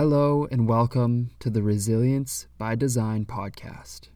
Hello, 0.00 0.48
and 0.50 0.66
welcome 0.66 1.30
to 1.40 1.50
the 1.50 1.62
Resilience 1.62 2.46
by 2.56 2.74
Design 2.74 3.26
podcast. 3.26 4.08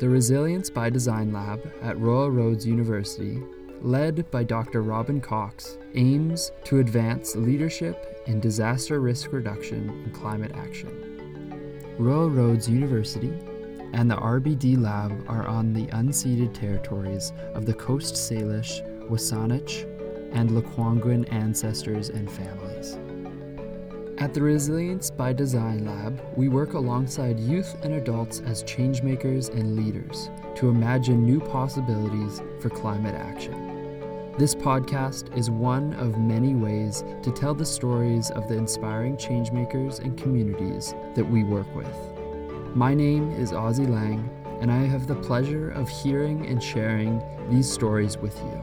The 0.00 0.08
Resilience 0.08 0.70
by 0.70 0.88
Design 0.88 1.34
Lab 1.34 1.60
at 1.82 2.00
Royal 2.00 2.30
Roads 2.30 2.66
University, 2.66 3.42
led 3.82 4.30
by 4.30 4.42
Dr. 4.42 4.80
Robin 4.80 5.20
Cox, 5.20 5.76
aims 5.92 6.50
to 6.64 6.78
advance 6.78 7.36
leadership 7.36 8.22
in 8.26 8.40
disaster 8.40 9.00
risk 9.00 9.32
reduction 9.32 9.90
and 9.90 10.14
climate 10.14 10.52
action. 10.54 11.94
Royal 11.98 12.30
Roads 12.30 12.70
University 12.70 13.34
and 13.92 14.10
the 14.10 14.16
RBD 14.16 14.80
Lab 14.80 15.26
are 15.28 15.46
on 15.46 15.74
the 15.74 15.88
unceded 15.88 16.54
territories 16.54 17.34
of 17.52 17.66
the 17.66 17.74
Coast 17.74 18.14
Salish, 18.14 18.80
Wasanich, 19.10 19.84
and 20.32 20.48
Lekwungen 20.48 21.30
ancestors 21.30 22.08
and 22.08 22.30
families. 22.30 22.96
At 24.20 24.34
the 24.34 24.42
Resilience 24.42 25.10
by 25.10 25.32
Design 25.32 25.86
Lab, 25.86 26.20
we 26.36 26.48
work 26.48 26.74
alongside 26.74 27.40
youth 27.40 27.74
and 27.82 27.94
adults 27.94 28.40
as 28.40 28.62
changemakers 28.64 29.48
and 29.48 29.76
leaders 29.76 30.28
to 30.56 30.68
imagine 30.68 31.24
new 31.24 31.40
possibilities 31.40 32.42
for 32.60 32.68
climate 32.68 33.14
action. 33.14 34.34
This 34.36 34.54
podcast 34.54 35.34
is 35.34 35.48
one 35.48 35.94
of 35.94 36.18
many 36.18 36.54
ways 36.54 37.02
to 37.22 37.32
tell 37.32 37.54
the 37.54 37.64
stories 37.64 38.30
of 38.32 38.46
the 38.46 38.58
inspiring 38.58 39.16
changemakers 39.16 40.00
and 40.00 40.18
communities 40.18 40.94
that 41.14 41.24
we 41.24 41.42
work 41.42 41.74
with. 41.74 42.76
My 42.76 42.92
name 42.92 43.30
is 43.32 43.52
Ozzy 43.52 43.88
Lang, 43.88 44.28
and 44.60 44.70
I 44.70 44.82
have 44.82 45.06
the 45.06 45.14
pleasure 45.14 45.70
of 45.70 45.88
hearing 45.88 46.44
and 46.44 46.62
sharing 46.62 47.22
these 47.48 47.72
stories 47.72 48.18
with 48.18 48.36
you. 48.40 48.62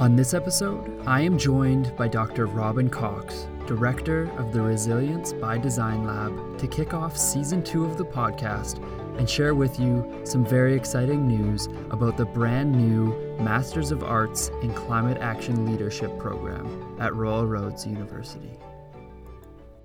On 0.00 0.16
this 0.16 0.32
episode, 0.32 1.02
I 1.06 1.20
am 1.20 1.36
joined 1.36 1.94
by 1.94 2.08
Dr. 2.08 2.46
Robin 2.46 2.88
Cox, 2.88 3.48
Director 3.68 4.30
of 4.38 4.50
the 4.50 4.62
Resilience 4.62 5.34
by 5.34 5.58
Design 5.58 6.06
Lab, 6.06 6.58
to 6.58 6.66
kick 6.66 6.94
off 6.94 7.18
season 7.18 7.62
two 7.62 7.84
of 7.84 7.98
the 7.98 8.04
podcast 8.04 8.82
and 9.18 9.28
share 9.28 9.54
with 9.54 9.78
you 9.78 10.22
some 10.24 10.42
very 10.42 10.74
exciting 10.74 11.28
news 11.28 11.66
about 11.90 12.16
the 12.16 12.24
brand 12.24 12.72
new 12.72 13.14
Masters 13.38 13.90
of 13.90 14.02
Arts 14.02 14.48
in 14.62 14.72
Climate 14.72 15.18
Action 15.20 15.66
Leadership 15.66 16.18
program 16.18 16.96
at 16.98 17.14
Royal 17.14 17.46
Roads 17.46 17.86
University. 17.86 18.58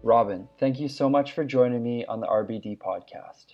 Robin, 0.02 0.48
thank 0.58 0.80
you 0.80 0.88
so 0.88 1.10
much 1.10 1.34
for 1.34 1.44
joining 1.44 1.84
me 1.84 2.06
on 2.06 2.22
the 2.22 2.28
RBD 2.28 2.78
podcast. 2.78 3.48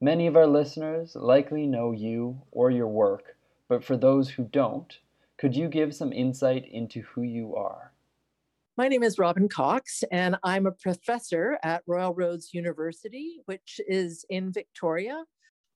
Many 0.00 0.26
of 0.26 0.34
our 0.34 0.48
listeners 0.48 1.14
likely 1.14 1.68
know 1.68 1.92
you 1.92 2.42
or 2.50 2.72
your 2.72 2.88
work, 2.88 3.36
but 3.68 3.84
for 3.84 3.96
those 3.96 4.30
who 4.30 4.42
don't, 4.42 4.98
could 5.36 5.54
you 5.54 5.68
give 5.68 5.94
some 5.94 6.12
insight 6.12 6.66
into 6.66 7.02
who 7.02 7.22
you 7.22 7.54
are? 7.54 7.92
My 8.78 8.86
name 8.86 9.02
is 9.02 9.18
Robin 9.18 9.48
Cox, 9.48 10.04
and 10.12 10.36
I'm 10.44 10.66
a 10.66 10.70
professor 10.70 11.58
at 11.64 11.82
Royal 11.88 12.14
Roads 12.14 12.54
University, 12.54 13.40
which 13.46 13.80
is 13.88 14.24
in 14.30 14.52
Victoria 14.52 15.24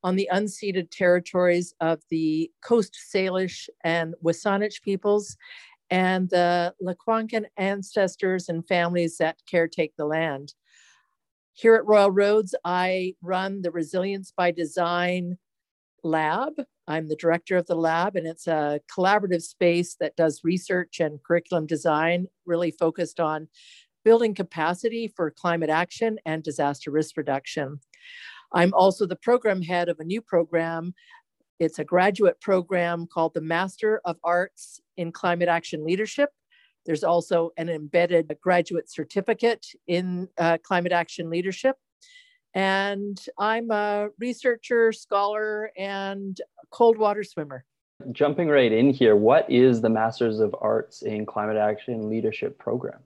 on 0.05 0.15
the 0.15 0.31
unceded 0.33 0.89
territories 0.93 1.75
of 1.81 2.01
the 2.11 2.49
Coast 2.63 2.97
Salish 3.13 3.69
and 3.83 4.15
Wasanich 4.25 4.83
peoples 4.83 5.37
and 5.91 6.31
the 6.31 6.77
Lekwungen 6.81 7.47
ancestors 7.57 8.49
and 8.49 8.65
families 8.69 9.19
that 9.19 9.39
caretake 9.53 9.95
the 9.99 10.07
land. 10.07 10.55
Here 11.55 11.75
at 11.75 11.85
Royal 11.85 12.13
Roads, 12.13 12.55
I 12.65 13.17
run 13.21 13.63
the 13.63 13.73
Resilience 13.73 14.31
by 14.31 14.53
Design 14.53 15.39
lab. 16.03 16.53
I'm 16.89 17.09
the 17.09 17.17
director 17.17 17.57
of 17.57 17.67
the 17.67 17.77
lab, 17.77 18.17
and 18.17 18.27
it's 18.27 18.47
a 18.47 18.81
collaborative 18.91 19.43
space 19.43 19.97
that 20.01 20.17
does 20.17 20.41
research 20.43 21.01
and 21.01 21.23
curriculum 21.23 21.67
design, 21.67 22.27
really 22.47 22.73
focused 22.73 23.21
on 23.21 23.49
building 24.05 24.35
capacity 24.35 25.13
for 25.15 25.31
climate 25.31 25.71
action 25.71 26.19
and 26.27 26.43
disaster 26.43 26.91
risk 26.91 27.17
reduction. 27.17 27.81
I'm 28.53 28.75
also 28.75 29.07
the 29.07 29.17
program 29.17 29.63
head 29.63 29.89
of 29.89 30.01
a 30.01 30.05
new 30.05 30.21
program. 30.21 30.95
It's 31.59 31.79
a 31.79 31.85
graduate 31.85 32.41
program 32.41 33.07
called 33.07 33.35
the 33.35 33.41
Master 33.41 34.01
of 34.05 34.17
Arts 34.25 34.81
in 34.97 35.13
Climate 35.13 35.49
Action 35.49 35.85
Leadership. 35.85 36.31
There's 36.85 37.05
also 37.05 37.51
an 37.57 37.69
embedded 37.69 38.37
graduate 38.41 38.91
certificate 38.91 39.65
in 39.87 40.29
uh, 40.37 40.59
climate 40.65 40.93
action 40.93 41.31
leadership. 41.31 41.77
And 42.55 43.19
I'm 43.39 43.71
a 43.71 44.09
researcher, 44.19 44.93
scholar, 44.93 45.71
and 45.77 46.39
cold 46.71 46.99
water 46.99 47.25
swimmer. 47.25 47.65
Jumping 48.11 48.49
right 48.49 48.73
in 48.73 48.91
here, 48.91 49.17
what 49.17 49.49
is 49.51 49.81
the 49.81 49.89
Masters 49.89 50.41
of 50.41 50.55
Arts 50.61 51.03
in 51.03 51.25
Climate 51.25 51.57
Action 51.57 52.11
Leadership 52.11 52.59
program? 52.59 53.01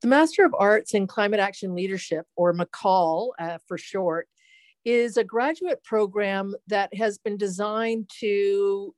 The 0.00 0.08
Master 0.08 0.44
of 0.44 0.54
Arts 0.58 0.94
in 0.94 1.06
Climate 1.06 1.40
Action 1.40 1.74
Leadership, 1.74 2.26
or 2.36 2.52
MACAL 2.52 3.30
uh, 3.38 3.58
for 3.66 3.78
short, 3.78 4.28
is 4.84 5.16
a 5.16 5.24
graduate 5.24 5.82
program 5.84 6.54
that 6.66 6.94
has 6.94 7.18
been 7.18 7.36
designed 7.36 8.10
to 8.20 8.94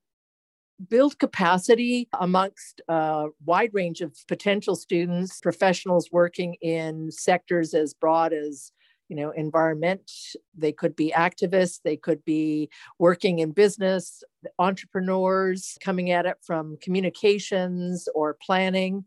build 0.89 1.19
capacity 1.19 2.09
amongst 2.21 2.81
a 2.89 3.27
wide 3.45 3.71
range 3.73 4.01
of 4.01 4.15
potential 4.29 4.77
students, 4.77 5.41
professionals 5.41 6.11
working 6.13 6.55
in 6.61 7.11
sectors 7.11 7.73
as 7.73 7.95
broad 7.95 8.33
as 8.33 8.73
you 9.09 9.17
know 9.17 9.31
environment. 9.31 10.11
They 10.55 10.73
could 10.73 10.97
be 10.97 11.13
activists. 11.17 11.81
They 11.83 11.97
could 11.97 12.25
be 12.25 12.71
working 12.99 13.39
in 13.39 13.53
business 13.53 14.23
entrepreneurs 14.59 15.77
coming 15.81 16.11
at 16.11 16.27
it 16.27 16.37
from 16.43 16.77
communications 16.81 18.09
or 18.15 18.37
planning. 18.41 19.05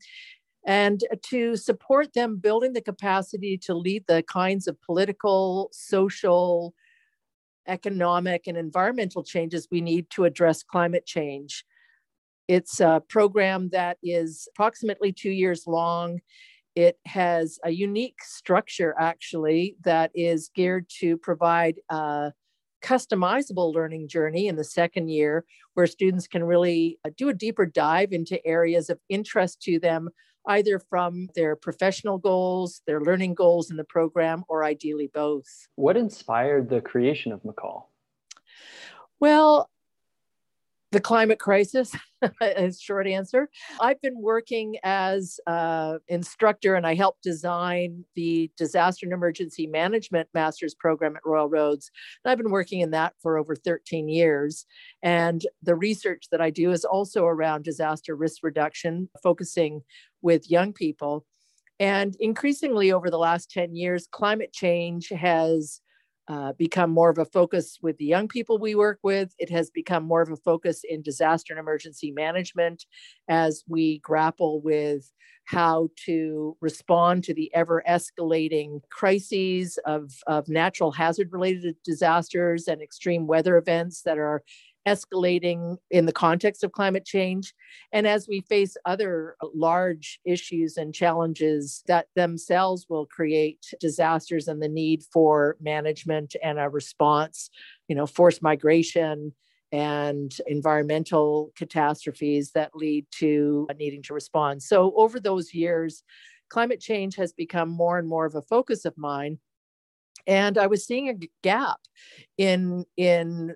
And 0.65 1.03
to 1.23 1.55
support 1.55 2.13
them 2.13 2.37
building 2.37 2.73
the 2.73 2.81
capacity 2.81 3.57
to 3.59 3.73
lead 3.73 4.03
the 4.07 4.23
kinds 4.23 4.67
of 4.67 4.81
political 4.81 5.69
social 5.71 6.73
economic 7.67 8.47
and 8.47 8.57
environmental 8.57 9.23
changes 9.23 9.67
we 9.71 9.79
need 9.81 10.09
to 10.09 10.25
address 10.25 10.63
climate 10.63 11.05
change. 11.05 11.63
It's 12.47 12.79
a 12.79 13.01
program 13.07 13.69
that 13.69 13.97
is 14.03 14.47
approximately 14.53 15.13
two 15.13 15.29
years 15.29 15.67
long 15.67 16.19
it 16.79 16.97
has 17.05 17.59
a 17.65 17.71
unique 17.71 18.23
structure, 18.23 18.95
actually, 18.97 19.75
that 19.83 20.11
is 20.15 20.49
geared 20.55 20.87
to 21.01 21.17
provide 21.17 21.75
a 21.89 22.31
customizable 22.81 23.73
learning 23.73 24.07
journey 24.07 24.47
in 24.47 24.55
the 24.55 24.63
second 24.63 25.09
year, 25.09 25.43
where 25.73 25.85
students 25.85 26.25
can 26.25 26.41
really 26.41 26.97
uh, 27.05 27.09
do 27.17 27.27
a 27.27 27.33
deeper 27.33 27.65
dive 27.65 28.13
into 28.13 28.39
areas 28.47 28.89
of 28.89 28.97
interest 29.09 29.61
to 29.63 29.77
them, 29.77 30.07
either 30.47 30.79
from 30.79 31.27
their 31.35 31.57
professional 31.57 32.17
goals, 32.17 32.81
their 32.87 33.01
learning 33.01 33.33
goals 33.33 33.69
in 33.69 33.75
the 33.75 33.83
program, 33.83 34.45
or 34.47 34.63
ideally 34.63 35.11
both. 35.13 35.49
What 35.75 35.97
inspired 35.97 36.69
the 36.69 36.79
creation 36.79 37.33
of 37.33 37.41
MACAL? 37.43 37.87
Well, 39.19 39.69
the 40.91 40.99
climate 40.99 41.39
crisis 41.39 41.95
is 42.41 42.81
short 42.81 43.07
answer. 43.07 43.49
I've 43.79 44.01
been 44.01 44.19
working 44.19 44.77
as 44.83 45.39
an 45.45 45.99
instructor 46.07 46.75
and 46.75 46.85
i 46.85 46.95
helped 46.95 47.21
design 47.21 48.03
the 48.15 48.51
disaster 48.57 49.05
and 49.05 49.13
emergency 49.13 49.67
management 49.67 50.27
master's 50.33 50.73
program 50.73 51.15
at 51.15 51.25
royal 51.25 51.47
roads. 51.47 51.91
And 52.23 52.31
i've 52.31 52.37
been 52.37 52.51
working 52.51 52.81
in 52.81 52.91
that 52.91 53.13
for 53.21 53.37
over 53.37 53.55
13 53.55 54.09
years. 54.09 54.65
And 55.03 55.45
the 55.61 55.75
research 55.75 56.25
that 56.31 56.41
i 56.41 56.49
do 56.49 56.71
is 56.71 56.85
also 56.85 57.25
around 57.25 57.63
disaster 57.63 58.15
risk 58.15 58.43
reduction 58.43 59.09
focusing 59.21 59.81
with 60.21 60.49
young 60.49 60.73
people. 60.73 61.25
And 61.79 62.15
increasingly 62.19 62.91
over 62.91 63.09
the 63.09 63.17
last 63.17 63.51
10 63.51 63.75
years 63.75 64.07
climate 64.11 64.51
change 64.51 65.09
has 65.09 65.81
uh, 66.29 66.53
become 66.53 66.91
more 66.91 67.09
of 67.09 67.17
a 67.17 67.25
focus 67.25 67.79
with 67.81 67.97
the 67.97 68.05
young 68.05 68.27
people 68.27 68.59
we 68.59 68.75
work 68.75 68.99
with. 69.01 69.33
It 69.39 69.49
has 69.49 69.71
become 69.71 70.03
more 70.03 70.21
of 70.21 70.31
a 70.31 70.37
focus 70.37 70.83
in 70.87 71.01
disaster 71.01 71.53
and 71.53 71.59
emergency 71.59 72.11
management 72.11 72.85
as 73.27 73.63
we 73.67 73.97
grapple 73.99 74.61
with 74.61 75.11
how 75.45 75.89
to 76.05 76.55
respond 76.61 77.23
to 77.23 77.33
the 77.33 77.51
ever 77.55 77.81
escalating 77.89 78.81
crises 78.91 79.79
of, 79.87 80.11
of 80.27 80.47
natural 80.47 80.91
hazard 80.91 81.29
related 81.31 81.75
disasters 81.83 82.67
and 82.67 82.79
extreme 82.79 83.25
weather 83.25 83.57
events 83.57 84.03
that 84.03 84.19
are 84.19 84.43
escalating 84.89 85.77
in 85.91 86.05
the 86.07 86.11
context 86.11 86.63
of 86.63 86.71
climate 86.71 87.05
change. 87.05 87.53
And 87.93 88.07
as 88.07 88.27
we 88.27 88.41
face 88.41 88.75
other 88.85 89.35
large 89.53 90.19
issues 90.25 90.77
and 90.77 90.93
challenges 90.93 91.83
that 91.87 92.07
themselves 92.15 92.87
will 92.89 93.05
create 93.05 93.73
disasters 93.79 94.47
and 94.47 94.61
the 94.61 94.67
need 94.67 95.03
for 95.13 95.57
management 95.61 96.35
and 96.43 96.57
a 96.59 96.69
response, 96.69 97.51
you 97.87 97.95
know, 97.95 98.07
forced 98.07 98.41
migration 98.41 99.33
and 99.71 100.35
environmental 100.47 101.51
catastrophes 101.55 102.51
that 102.53 102.75
lead 102.75 103.05
to 103.11 103.67
needing 103.77 104.01
to 104.03 104.15
respond. 104.15 104.63
So 104.63 104.93
over 104.95 105.19
those 105.19 105.53
years, 105.53 106.03
climate 106.49 106.79
change 106.79 107.15
has 107.15 107.31
become 107.31 107.69
more 107.69 107.99
and 107.99 108.09
more 108.09 108.25
of 108.25 108.33
a 108.33 108.41
focus 108.41 108.85
of 108.85 108.97
mine 108.97 109.37
and 110.27 110.57
i 110.57 110.67
was 110.67 110.85
seeing 110.85 111.09
a 111.09 111.27
gap 111.43 111.79
in 112.37 112.85
in 112.97 113.55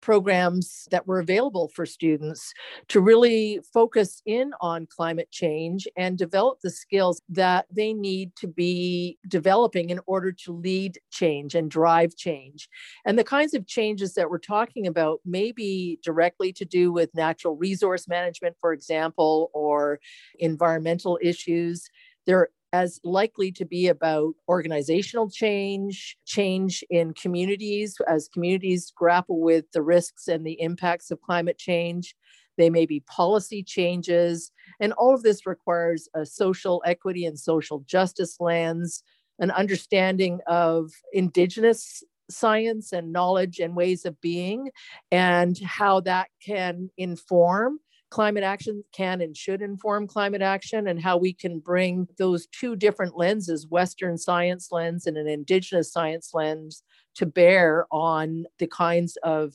programs 0.00 0.88
that 0.90 1.06
were 1.06 1.20
available 1.20 1.70
for 1.74 1.84
students 1.86 2.52
to 2.88 3.00
really 3.00 3.60
focus 3.72 4.22
in 4.26 4.52
on 4.60 4.86
climate 4.86 5.30
change 5.30 5.86
and 5.96 6.18
develop 6.18 6.58
the 6.62 6.70
skills 6.70 7.20
that 7.28 7.66
they 7.70 7.92
need 7.92 8.34
to 8.36 8.46
be 8.46 9.18
developing 9.28 9.90
in 9.90 10.00
order 10.06 10.32
to 10.32 10.52
lead 10.52 10.98
change 11.10 11.54
and 11.54 11.70
drive 11.70 12.16
change. 12.16 12.68
And 13.04 13.18
the 13.18 13.24
kinds 13.24 13.54
of 13.54 13.66
changes 13.66 14.14
that 14.14 14.30
we're 14.30 14.38
talking 14.38 14.86
about 14.86 15.20
may 15.24 15.52
be 15.52 15.98
directly 16.02 16.52
to 16.54 16.64
do 16.64 16.92
with 16.92 17.14
natural 17.14 17.56
resource 17.56 18.08
management, 18.08 18.56
for 18.60 18.72
example, 18.72 19.50
or 19.54 20.00
environmental 20.38 21.18
issues. 21.22 21.88
There 22.26 22.50
as 22.72 23.00
likely 23.02 23.50
to 23.52 23.64
be 23.64 23.88
about 23.88 24.34
organizational 24.48 25.28
change, 25.28 26.16
change 26.24 26.84
in 26.90 27.12
communities 27.14 27.96
as 28.08 28.28
communities 28.28 28.92
grapple 28.94 29.40
with 29.40 29.64
the 29.72 29.82
risks 29.82 30.28
and 30.28 30.46
the 30.46 30.60
impacts 30.60 31.10
of 31.10 31.20
climate 31.20 31.58
change. 31.58 32.14
They 32.58 32.70
may 32.70 32.86
be 32.86 33.00
policy 33.00 33.62
changes. 33.62 34.52
And 34.80 34.92
all 34.92 35.14
of 35.14 35.22
this 35.22 35.46
requires 35.46 36.08
a 36.14 36.26
social 36.26 36.82
equity 36.84 37.24
and 37.24 37.38
social 37.38 37.80
justice 37.86 38.36
lens, 38.38 39.02
an 39.38 39.50
understanding 39.50 40.40
of 40.46 40.92
Indigenous 41.12 42.02
science 42.30 42.92
and 42.92 43.12
knowledge 43.12 43.58
and 43.58 43.74
ways 43.74 44.04
of 44.04 44.20
being, 44.20 44.70
and 45.10 45.58
how 45.58 46.00
that 46.00 46.28
can 46.44 46.90
inform 46.96 47.80
climate 48.10 48.42
action 48.42 48.84
can 48.92 49.20
and 49.20 49.36
should 49.36 49.62
inform 49.62 50.06
climate 50.06 50.42
action 50.42 50.88
and 50.88 51.00
how 51.00 51.16
we 51.16 51.32
can 51.32 51.60
bring 51.60 52.08
those 52.18 52.46
two 52.48 52.76
different 52.76 53.16
lenses, 53.16 53.66
Western 53.68 54.18
science 54.18 54.68
lens 54.72 55.06
and 55.06 55.16
an 55.16 55.28
Indigenous 55.28 55.92
science 55.92 56.30
lens, 56.34 56.82
to 57.14 57.26
bear 57.26 57.86
on 57.90 58.44
the 58.58 58.66
kinds 58.66 59.16
of 59.22 59.54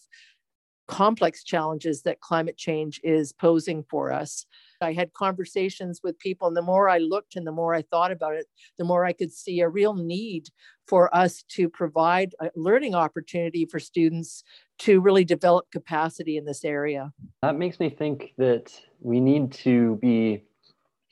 complex 0.88 1.44
challenges 1.44 2.04
that 2.04 2.22
climate 2.22 2.58
change 2.58 3.00
is 3.04 3.34
posing 3.34 3.84
for 3.90 4.12
us. 4.12 4.46
I 4.82 4.94
had 4.94 5.14
conversations 5.14 6.02
with 6.04 6.20
people, 6.20 6.48
and 6.48 6.56
the 6.56 6.62
more 6.62 6.90
I 6.90 7.00
looked 7.00 7.36
and 7.36 7.48
the 7.48 7.52
more 7.52 7.74
I 7.74 7.82
thought 7.82 8.12
about 8.12 8.36
it, 8.36 8.46
the 8.78 8.86
more 8.86 9.06
I 9.06 9.14
could 9.14 9.32
see 9.32 9.62
a 9.62 9.70
real 9.70 9.96
need 9.96 10.50
for 10.88 11.14
us 11.16 11.44
to 11.50 11.70
provide 11.70 12.36
a 12.40 12.52
learning 12.56 12.94
opportunity 12.94 13.66
for 13.66 13.80
students 13.80 14.44
to 14.80 15.00
really 15.00 15.24
develop 15.24 15.72
capacity 15.72 16.38
in 16.38 16.46
this 16.46 16.66
area. 16.66 17.12
That 17.42 17.58
makes 17.58 17.80
me 17.80 17.90
think 17.90 18.34
that 18.38 18.74
we 19.00 19.20
need 19.20 19.52
to 19.54 19.98
be 20.02 20.44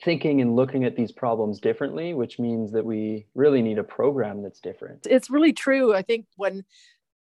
thinking 0.02 0.40
and 0.40 0.54
looking 0.54 0.84
at 0.84 0.96
these 0.96 1.12
problems 1.12 1.60
differently, 1.60 2.12
which 2.12 2.38
means 2.38 2.72
that 2.72 2.84
we 2.84 3.26
really 3.34 3.62
need 3.62 3.78
a 3.78 3.84
program 3.84 4.42
that's 4.42 4.60
different. 4.60 5.06
It's 5.08 5.30
really 5.30 5.52
true. 5.52 5.94
I 5.94 6.02
think 6.02 6.26
when 6.36 6.64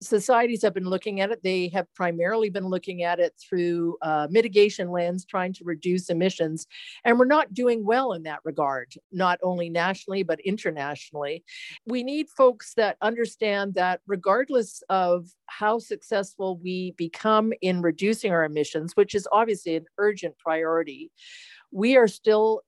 societies 0.02 0.62
have 0.62 0.75
been 0.75 0.88
looking 0.88 1.20
at 1.20 1.31
it. 1.31 1.43
They 1.43 1.69
have 1.69 1.93
primarily 1.94 2.50
been 2.50 2.66
looking 2.66 3.02
at 3.02 3.20
it 3.20 3.34
through 3.40 3.96
uh, 4.02 4.26
mitigation 4.31 4.90
lens, 4.90 5.25
trying 5.25 5.52
to 5.54 5.64
reduce 5.64 6.10
emissions. 6.10 6.66
And 7.04 7.19
we're 7.19 7.25
not 7.25 7.54
doing 7.54 7.84
well 7.84 8.12
in 8.12 8.25
that 8.25 8.40
regard, 8.44 8.93
not 9.10 9.38
only 9.43 9.70
nationally, 9.70 10.22
but 10.22 10.40
internationally. 10.40 11.44
We 11.87 12.02
need 12.02 12.28
folks 12.28 12.75
that 12.75 12.96
understand 13.00 13.75
that 13.75 14.00
regardless 14.06 14.82
of 14.88 15.28
how 15.46 15.78
successful 15.78 16.58
we 16.62 16.93
become 16.96 17.52
in 17.62 17.82
reducing 17.82 18.32
our 18.32 18.44
emissions, 18.44 18.96
which 18.96 19.14
is 19.14 19.28
obviously 19.32 19.76
an 19.76 19.87
urgent 19.98 20.37
priority, 20.38 21.10
we 21.70 21.96
are 21.96 22.08
still 22.08 22.62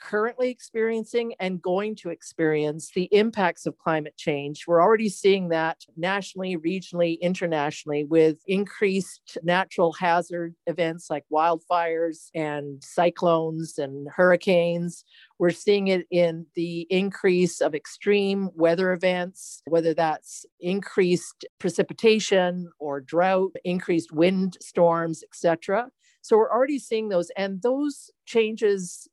currently 0.00 0.50
experiencing 0.50 1.34
and 1.40 1.62
going 1.62 1.96
to 1.96 2.10
experience 2.10 2.90
the 2.94 3.08
impacts 3.12 3.66
of 3.66 3.78
climate 3.78 4.16
change. 4.16 4.66
We're 4.66 4.82
already 4.82 5.08
seeing 5.08 5.48
that 5.48 5.78
nationally, 5.96 6.56
regionally, 6.56 7.20
internationally 7.20 8.04
with 8.04 8.38
increased 8.46 9.38
natural 9.42 9.92
hazard 9.92 10.54
events 10.66 11.08
like 11.10 11.24
wildfires 11.32 12.28
and 12.34 12.82
cyclones 12.82 13.78
and 13.78 14.08
hurricanes. 14.14 15.04
We're 15.38 15.50
seeing 15.50 15.88
it 15.88 16.06
in 16.10 16.46
the 16.54 16.86
increase 16.90 17.60
of 17.60 17.74
extreme 17.74 18.50
weather 18.54 18.92
events, 18.92 19.62
whether 19.66 19.94
that's 19.94 20.46
increased 20.60 21.44
precipitation 21.58 22.70
or 22.78 23.00
drought, 23.00 23.52
increased 23.64 24.12
wind 24.12 24.56
storms, 24.60 25.22
etc. 25.24 25.88
So 26.22 26.36
we're 26.36 26.50
already 26.50 26.80
seeing 26.80 27.08
those, 27.08 27.30
and 27.36 27.62
those 27.62 28.10
changes 28.24 29.08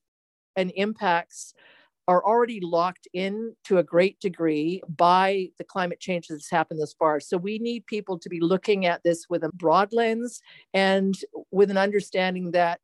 and 0.56 0.72
impacts 0.76 1.54
are 2.08 2.24
already 2.26 2.60
locked 2.60 3.08
in 3.14 3.56
to 3.64 3.78
a 3.78 3.84
great 3.84 4.20
degree 4.20 4.82
by 4.98 5.48
the 5.58 5.64
climate 5.64 6.00
change 6.00 6.28
that's 6.28 6.50
happened 6.50 6.82
thus 6.82 6.94
far. 6.94 7.20
So 7.20 7.38
we 7.38 7.60
need 7.60 7.86
people 7.86 8.20
to 8.20 8.30
be 8.30 8.42
looking 8.42 8.86
at 8.86 9.04
this 9.04 9.28
with 9.30 9.44
a 9.44 9.50
broad 9.54 9.94
lens 9.94 10.42
and 10.74 11.16
with 11.52 11.72
an 11.72 11.78
understanding 11.78 12.52
that 12.52 12.82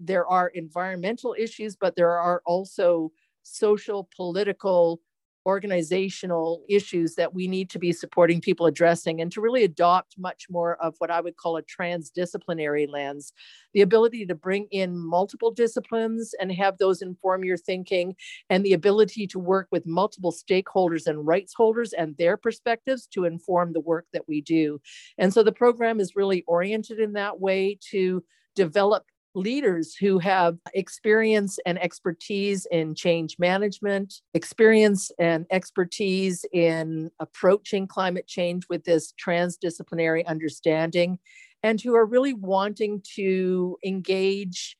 there 0.00 0.26
are 0.26 0.48
environmental 0.48 1.36
issues, 1.38 1.76
but 1.76 1.94
there 1.94 2.18
are 2.18 2.42
also 2.46 3.12
social, 3.42 4.08
political, 4.16 5.00
organizational 5.46 6.62
issues 6.68 7.14
that 7.16 7.34
we 7.34 7.46
need 7.48 7.70
to 7.70 7.78
be 7.78 7.92
supporting 7.92 8.40
people 8.40 8.66
addressing 8.66 9.20
and 9.20 9.30
to 9.32 9.40
really 9.40 9.64
adopt 9.64 10.18
much 10.18 10.46
more 10.50 10.76
of 10.82 10.94
what 10.98 11.10
I 11.10 11.20
would 11.20 11.36
call 11.36 11.56
a 11.56 11.62
transdisciplinary 11.62 12.88
lens. 12.88 13.32
The 13.72 13.82
ability 13.82 14.26
to 14.26 14.34
bring 14.34 14.66
in 14.70 14.96
multiple 14.96 15.50
disciplines 15.50 16.34
and 16.40 16.50
have 16.52 16.78
those 16.78 17.02
inform 17.02 17.44
your 17.44 17.56
thinking 17.56 18.14
and 18.48 18.64
the 18.64 18.72
ability 18.72 19.26
to 19.28 19.38
work 19.38 19.68
with 19.70 19.86
multiple 19.86 20.32
stakeholders 20.32 21.06
and 21.06 21.26
rights 21.26 21.54
holders 21.54 21.92
and 21.92 22.16
their 22.16 22.36
perspectives 22.36 23.06
to 23.08 23.24
inform 23.24 23.72
the 23.72 23.80
work 23.80 24.06
that 24.12 24.28
we 24.28 24.40
do. 24.40 24.80
And 25.18 25.32
so 25.32 25.42
the 25.42 25.52
program 25.52 26.00
is 26.00 26.16
really 26.16 26.44
oriented 26.46 26.98
in 26.98 27.14
that 27.14 27.40
way 27.40 27.78
to 27.90 28.24
develop 28.54 29.04
leaders 29.34 29.94
who 29.94 30.18
have 30.18 30.56
experience 30.74 31.58
and 31.66 31.82
expertise 31.82 32.66
in 32.70 32.94
change 32.94 33.36
management, 33.38 34.20
experience 34.32 35.10
and 35.18 35.46
expertise 35.50 36.44
in 36.52 37.10
approaching 37.20 37.86
climate 37.86 38.26
change 38.26 38.64
with 38.68 38.84
this 38.84 39.12
transdisciplinary 39.22 40.24
understanding, 40.26 41.18
and 41.62 41.80
who 41.80 41.94
are 41.94 42.06
really 42.06 42.34
wanting 42.34 43.02
to 43.16 43.76
engage 43.84 44.76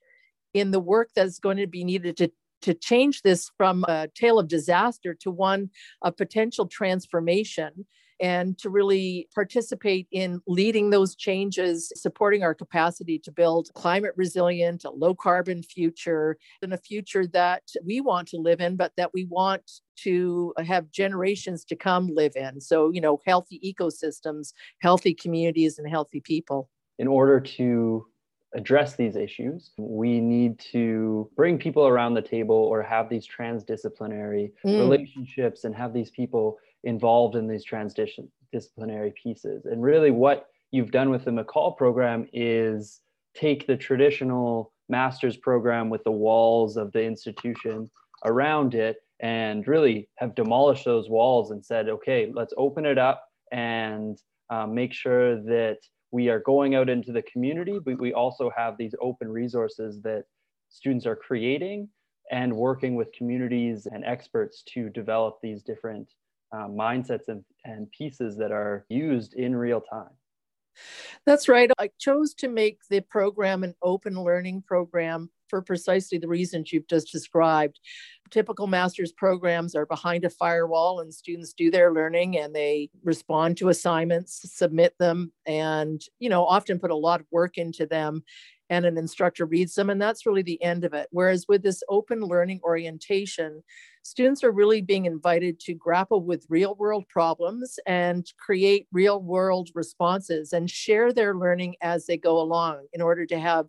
in 0.53 0.71
the 0.71 0.81
work 0.81 1.11
that's 1.17 1.39
going 1.39 1.57
to 1.57 1.67
be 1.67 1.85
needed 1.85 2.17
to 2.17 2.31
to 2.63 2.73
change 2.73 3.21
this 3.21 3.51
from 3.59 3.85
a 3.89 4.09
tale 4.15 4.39
of 4.39 4.49
disaster 4.49 5.13
to 5.13 5.31
one 5.31 5.69
of 6.01 6.17
potential 6.17 6.67
transformation 6.67 7.85
and 8.25 8.57
to 8.57 8.71
really 8.71 9.29
participate 9.35 10.09
in 10.11 10.41
leading 10.47 10.89
those 10.89 11.15
changes, 11.15 11.93
supporting 11.95 12.43
our 12.43 12.55
capacity 12.55 13.19
to 13.19 13.31
build 13.31 13.69
climate 13.75 14.13
resilient, 14.17 14.83
a 14.87 14.91
low 14.91 15.15
carbon 15.15 15.63
future, 15.63 16.39
and 16.63 16.73
a 16.73 16.79
future 16.79 17.27
that 17.27 17.65
we 17.85 18.01
want 18.01 18.27
to 18.27 18.39
live 18.39 18.63
in, 18.63 18.77
but 18.77 18.93
that 18.97 19.11
we 19.13 19.27
want 19.27 19.73
to 19.97 20.55
have 20.67 20.91
generations 20.91 21.67
to 21.67 21.77
come 21.77 22.09
live 22.15 22.33
in. 22.35 22.63
So, 22.63 22.91
you 22.91 23.01
know, 23.03 23.21
healthy 23.27 23.61
ecosystems, 23.63 24.55
healthy 24.81 25.13
communities, 25.13 25.79
and 25.79 25.87
healthy 25.87 26.23
people. 26.23 26.71
In 26.99 27.07
order 27.07 27.39
to 27.59 28.07
address 28.55 28.97
these 28.97 29.17
issues, 29.17 29.73
we 29.77 30.19
need 30.19 30.59
to 30.73 31.29
bring 31.37 31.59
people 31.59 31.87
around 31.87 32.15
the 32.15 32.23
table 32.23 32.57
or 32.57 32.83
have 32.83 33.11
these 33.11 33.29
transdisciplinary 33.29 34.51
mm. 34.65 34.79
relationships 34.79 35.65
and 35.65 35.75
have 35.75 35.93
these 35.93 36.11
people 36.11 36.57
involved 36.85 37.37
in 37.37 37.47
these 37.47 37.65
transdisciplinary 37.67 39.15
pieces. 39.15 39.67
And 39.67 39.83
really, 39.83 40.11
what 40.11 40.47
you've 40.71 40.91
done 40.91 41.11
with 41.11 41.25
the 41.25 41.31
MACAL 41.31 41.77
program 41.77 42.29
is 42.33 43.01
take 43.35 43.67
the 43.67 43.77
traditional 43.77 44.73
master's 44.89 45.37
program 45.37 45.91
with 45.91 46.05
the 46.05 46.13
walls 46.13 46.77
of 46.77 46.93
the 46.93 47.03
institution 47.03 47.91
around 48.25 48.75
it 48.75 48.99
and 49.21 49.67
really 49.67 50.09
have 50.17 50.35
demolished 50.35 50.85
those 50.85 51.09
walls 51.09 51.51
and 51.51 51.65
said, 51.65 51.89
okay, 51.89 52.31
let's 52.35 52.55
open 52.57 52.85
it 52.85 52.99
up 52.99 53.25
and 53.53 54.19
um, 54.51 54.75
make 54.75 54.93
sure 54.93 55.37
that 55.43 55.79
we 56.11 56.29
are 56.29 56.41
going 56.41 56.75
out 56.75 56.89
into 56.89 57.13
the 57.13 57.23
community, 57.23 57.79
but 57.85 57.99
we 57.99 58.13
also 58.13 58.51
have 58.57 58.77
these 58.77 58.95
open 59.01 59.29
resources 59.29 60.01
that 60.03 60.25
students 60.69 61.07
are 61.07 61.17
creating 61.17 61.89
and 62.31 62.53
working 62.53 62.95
with 62.95 63.13
communities 63.13 63.87
and 63.91 64.05
experts 64.05 64.63
to 64.75 64.91
develop 64.91 65.39
these 65.43 65.63
different 65.63 66.09
uh, 66.55 66.69
mindsets 66.69 67.29
and, 67.29 67.45
and 67.65 67.91
pieces 67.91 68.37
that 68.37 68.53
are 68.53 68.85
used 68.89 69.35
in 69.35 69.57
real 69.57 69.81
time. 69.81 70.11
That's 71.27 71.49
right. 71.49 71.71
I 71.79 71.91
chose 71.99 72.35
to 72.35 72.49
make 72.49 72.81
the 72.91 73.01
program 73.01 73.65
an 73.65 73.75
open 73.83 74.15
learning 74.23 74.65
program 74.67 75.31
for 75.49 75.63
precisely 75.63 76.19
the 76.19 76.29
reasons 76.29 76.73
you've 76.73 76.89
just 76.89 77.13
described. 77.13 77.79
Typical 78.31 78.67
master's 78.67 79.13
programs 79.13 79.75
are 79.75 79.87
behind 79.87 80.25
a 80.25 80.31
firewall, 80.31 81.01
and 81.01 81.15
students 81.15 81.53
do 81.53 81.71
their 81.71 81.93
learning 81.93 82.39
and 82.39 82.55
they 82.55 82.91
respond 83.05 83.57
to 83.59 83.69
assignments, 83.69 84.41
submit 84.53 84.95
them, 84.99 85.33
and 85.47 86.03
you 86.19 86.29
know 86.29 86.45
often 86.45 86.79
put 86.81 86.91
a 86.91 86.97
lot 86.97 87.21
of 87.21 87.27
work 87.31 87.57
into 87.59 87.87
them. 87.87 88.25
and 88.71 88.87
an 88.87 88.97
instructor 88.97 89.45
reads 89.45 89.75
them 89.75 89.91
and 89.91 90.01
that's 90.01 90.25
really 90.25 90.43
the 90.43 90.63
end 90.63 90.85
of 90.85 90.95
it 90.95 91.07
whereas 91.11 91.45
with 91.47 91.63
this 91.63 91.83
open 91.91 92.21
learning 92.21 92.59
orientation 92.65 93.63
students 94.05 94.45
are 94.45 94.53
really 94.53 94.83
being 94.83 95.07
invited 95.07 95.59
to 95.59 95.75
grapple 95.75 96.23
with 96.23 96.47
real 96.51 96.75
world 96.75 97.09
problems 97.09 97.79
and 97.87 98.31
create 98.39 98.87
real 98.93 99.21
world 99.23 99.71
responses 99.75 100.53
and 100.53 100.71
share 100.71 101.13
their 101.13 101.35
learning 101.35 101.75
as 101.81 102.07
they 102.07 102.17
go 102.17 102.39
along 102.39 102.87
in 102.93 103.01
order 103.01 103.25
to 103.25 103.39
have 103.39 103.67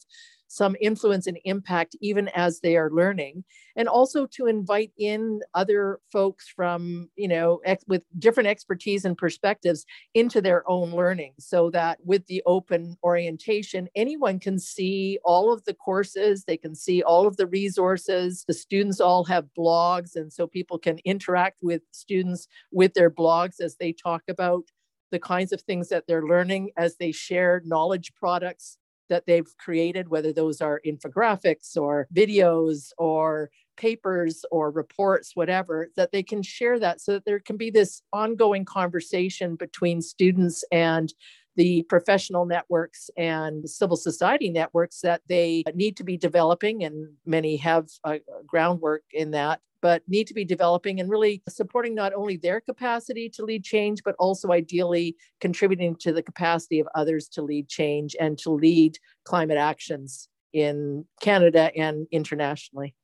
some 0.55 0.77
influence 0.79 1.27
and 1.27 1.37
impact 1.43 1.97
even 1.99 2.29
as 2.29 2.61
they 2.61 2.77
are 2.77 2.89
learning. 2.89 3.43
And 3.75 3.89
also 3.89 4.25
to 4.27 4.45
invite 4.45 4.93
in 4.97 5.41
other 5.53 5.99
folks 6.13 6.47
from 6.47 7.09
you 7.17 7.27
know 7.27 7.59
ex- 7.65 7.83
with 7.87 8.05
different 8.17 8.47
expertise 8.47 9.03
and 9.03 9.17
perspectives 9.17 9.85
into 10.13 10.39
their 10.39 10.67
own 10.69 10.91
learning 10.91 11.33
so 11.39 11.69
that 11.71 11.99
with 12.05 12.25
the 12.27 12.41
open 12.45 12.95
orientation 13.03 13.89
anyone 13.95 14.39
can 14.39 14.57
see 14.57 15.19
all 15.25 15.51
of 15.51 15.65
the 15.65 15.73
courses 15.73 16.45
they 16.45 16.57
can 16.57 16.73
see 16.73 17.03
all 17.03 17.27
of 17.27 17.35
the 17.35 17.47
resources 17.47 18.45
the 18.47 18.53
students 18.53 19.01
all 19.01 19.25
have 19.25 19.45
blogs 19.57 20.15
and 20.15 20.31
so 20.31 20.47
people 20.47 20.77
can 20.77 20.97
interact 21.03 21.59
with 21.61 21.81
students 21.91 22.47
with 22.71 22.93
their 22.93 23.09
blogs 23.09 23.59
as 23.59 23.75
they 23.75 23.91
talk 23.91 24.23
about 24.29 24.63
the 25.11 25.19
kinds 25.19 25.51
of 25.51 25.61
things 25.61 25.89
that 25.89 26.05
they're 26.07 26.25
learning 26.25 26.71
as 26.77 26.97
they 26.97 27.11
share 27.11 27.61
knowledge 27.65 28.13
products 28.15 28.77
that 29.09 29.25
they've 29.25 29.51
created, 29.57 30.09
whether 30.09 30.33
those 30.33 30.61
are 30.61 30.81
infographics 30.85 31.77
or 31.77 32.07
videos 32.13 32.91
or 32.97 33.49
papers 33.77 34.45
or 34.51 34.71
reports, 34.71 35.31
whatever, 35.35 35.89
that 35.95 36.11
they 36.11 36.23
can 36.23 36.41
share 36.41 36.79
that 36.79 37.01
so 37.01 37.13
that 37.13 37.25
there 37.25 37.39
can 37.39 37.57
be 37.57 37.69
this 37.69 38.01
ongoing 38.13 38.65
conversation 38.65 39.55
between 39.55 40.01
students 40.01 40.63
and 40.71 41.13
the 41.57 41.83
professional 41.83 42.45
networks 42.45 43.09
and 43.17 43.69
civil 43.69 43.95
society 43.95 44.49
networks 44.49 45.01
that 45.01 45.21
they 45.27 45.63
need 45.73 45.95
to 45.97 46.03
be 46.03 46.17
developing, 46.17 46.83
and 46.83 47.07
many 47.25 47.55
have 47.55 47.87
a 48.03 48.19
groundwork 48.45 49.03
in 49.13 49.31
that 49.31 49.61
but 49.85 50.01
need 50.07 50.25
to 50.25 50.33
be 50.33 50.43
developing 50.43 50.99
and 50.99 51.11
really 51.11 51.43
supporting 51.47 51.93
not 51.93 52.11
only 52.11 52.37
their 52.37 52.59
capacity 52.59 53.29
to 53.29 53.45
lead 53.45 53.63
change, 53.63 54.01
but 54.03 54.15
also 54.17 54.51
ideally 54.51 55.15
contributing 55.39 55.95
to 55.95 56.11
the 56.11 56.23
capacity 56.23 56.79
of 56.79 56.87
others 56.95 57.27
to 57.27 57.43
lead 57.43 57.69
change 57.69 58.15
and 58.19 58.35
to 58.39 58.49
lead 58.49 58.97
climate 59.25 59.59
actions 59.59 60.27
in 60.53 61.05
Canada 61.21 61.69
and 61.77 62.07
internationally. 62.11 62.95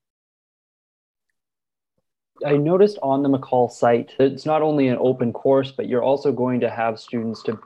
I 2.43 2.57
noticed 2.57 2.97
on 3.03 3.21
the 3.21 3.29
MACAL 3.29 3.69
site 3.69 4.15
that 4.17 4.31
it's 4.31 4.47
not 4.47 4.63
only 4.63 4.88
an 4.88 4.97
open 5.00 5.31
course, 5.31 5.71
but 5.71 5.88
you're 5.88 6.01
also 6.01 6.31
going 6.31 6.59
to 6.61 6.69
have 6.71 7.00
students 7.00 7.43
to 7.43 7.59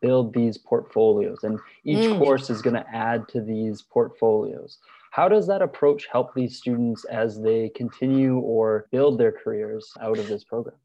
build 0.00 0.32
these 0.32 0.56
portfolios, 0.56 1.44
and 1.44 1.60
each 1.84 2.08
mm. 2.08 2.18
course 2.18 2.48
is 2.48 2.62
going 2.62 2.76
to 2.76 2.86
add 2.90 3.28
to 3.28 3.42
these 3.42 3.82
portfolios. 3.82 4.78
How 5.12 5.28
does 5.28 5.46
that 5.46 5.60
approach 5.60 6.08
help 6.10 6.34
these 6.34 6.56
students 6.56 7.04
as 7.04 7.38
they 7.38 7.68
continue 7.76 8.38
or 8.38 8.88
build 8.90 9.18
their 9.18 9.30
careers 9.30 9.92
out 10.00 10.18
of 10.18 10.26
this 10.26 10.42
program? 10.42 10.76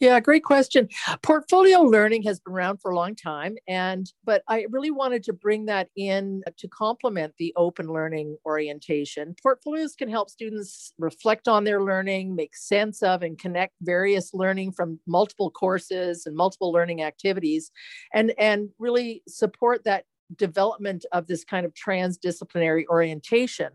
Yeah, 0.00 0.18
great 0.18 0.42
question. 0.42 0.88
Portfolio 1.22 1.82
learning 1.82 2.24
has 2.24 2.40
been 2.40 2.52
around 2.52 2.78
for 2.78 2.90
a 2.90 2.96
long 2.96 3.14
time 3.14 3.56
and 3.68 4.10
but 4.24 4.42
I 4.48 4.66
really 4.70 4.90
wanted 4.90 5.22
to 5.24 5.32
bring 5.32 5.66
that 5.66 5.88
in 5.94 6.42
to 6.56 6.68
complement 6.68 7.34
the 7.38 7.52
open 7.54 7.86
learning 7.86 8.38
orientation. 8.44 9.36
Portfolios 9.40 9.94
can 9.94 10.08
help 10.08 10.30
students 10.30 10.92
reflect 10.98 11.46
on 11.46 11.62
their 11.62 11.80
learning, 11.82 12.34
make 12.34 12.56
sense 12.56 13.02
of 13.02 13.22
and 13.22 13.38
connect 13.38 13.74
various 13.82 14.34
learning 14.34 14.72
from 14.72 14.98
multiple 15.06 15.50
courses 15.50 16.26
and 16.26 16.34
multiple 16.34 16.72
learning 16.72 17.02
activities 17.02 17.70
and 18.12 18.32
and 18.36 18.70
really 18.80 19.22
support 19.28 19.84
that 19.84 20.06
development 20.36 21.04
of 21.12 21.26
this 21.26 21.44
kind 21.44 21.66
of 21.66 21.72
transdisciplinary 21.74 22.84
orientation 22.88 23.70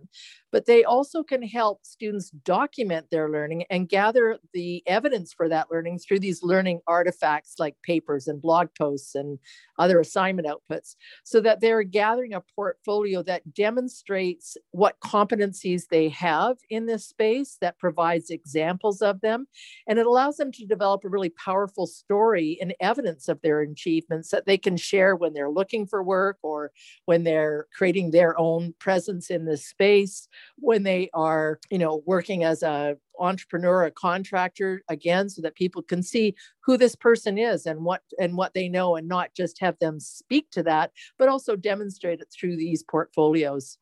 but 0.52 0.66
they 0.66 0.84
also 0.84 1.24
can 1.24 1.44
help 1.44 1.86
students 1.86 2.32
document 2.44 3.08
their 3.10 3.30
learning 3.30 3.66
and 3.70 3.90
gather 3.90 4.38
the 4.54 4.84
evidence 4.88 5.34
for 5.34 5.48
that 5.50 5.68
learning 5.72 6.00
through 6.00 6.20
these 6.20 6.44
learning 6.44 6.82
artifacts 6.88 7.56
like 7.60 7.76
papers 7.84 8.28
and 8.28 8.42
blog 8.42 8.68
posts 8.78 9.16
and 9.16 9.40
other 9.78 10.00
assignment 10.00 10.48
outputs 10.48 10.96
so 11.24 11.40
that 11.40 11.62
they're 11.62 11.84
gathering 11.84 12.34
a 12.34 12.42
portfolio 12.56 13.22
that 13.24 13.54
demonstrates 13.54 14.58
what 14.72 15.00
competencies 15.02 15.84
they 15.90 16.10
have 16.10 16.58
in 16.70 16.86
this 16.86 17.08
space 17.08 17.58
that 17.62 17.78
provides 17.80 18.30
examples 18.30 19.02
of 19.02 19.22
them 19.22 19.48
and 19.88 20.00
it 20.00 20.06
allows 20.06 20.38
them 20.38 20.52
to 20.52 20.66
develop 20.66 21.04
a 21.04 21.10
really 21.10 21.30
powerful 21.30 21.88
story 21.88 22.58
and 22.62 22.74
evidence 22.80 23.28
of 23.28 23.42
their 23.42 23.62
achievements 23.62 24.30
that 24.30 24.46
they 24.46 24.58
can 24.58 24.78
share 24.78 25.16
when 25.16 25.34
they're 25.34 25.50
looking 25.50 25.86
for 25.86 26.04
work 26.04 26.38
or 26.42 26.72
when 27.06 27.24
they're 27.24 27.68
creating 27.76 28.12
their 28.12 28.38
own 28.40 28.74
presence 28.80 29.30
in 29.30 29.46
this 29.46 29.66
space 29.66 30.28
when 30.58 30.84
they 30.84 31.10
are, 31.14 31.60
you 31.70 31.78
know, 31.78 32.02
working 32.06 32.44
as 32.44 32.64
a 32.64 32.98
entrepreneur, 33.20 33.84
a 33.84 33.92
contractor, 33.92 34.82
again, 34.90 35.30
so 35.30 35.42
that 35.42 35.56
people 35.56 35.82
can 35.82 36.02
see 36.02 36.36
who 36.62 36.78
this 36.78 36.96
person 36.96 37.38
is 37.38 37.66
and 37.66 37.84
what 37.84 38.02
and 38.20 38.36
what 38.36 38.54
they 38.54 38.70
know, 38.70 38.96
and 38.96 39.08
not 39.08 39.34
just 39.36 39.60
have 39.60 39.78
them 39.80 40.00
speak 40.00 40.50
to 40.52 40.64
that, 40.64 40.92
but 41.18 41.30
also 41.30 41.56
demonstrate 41.56 42.22
it 42.22 42.28
through 42.32 42.56
these 42.56 42.84
portfolios. 42.84 43.78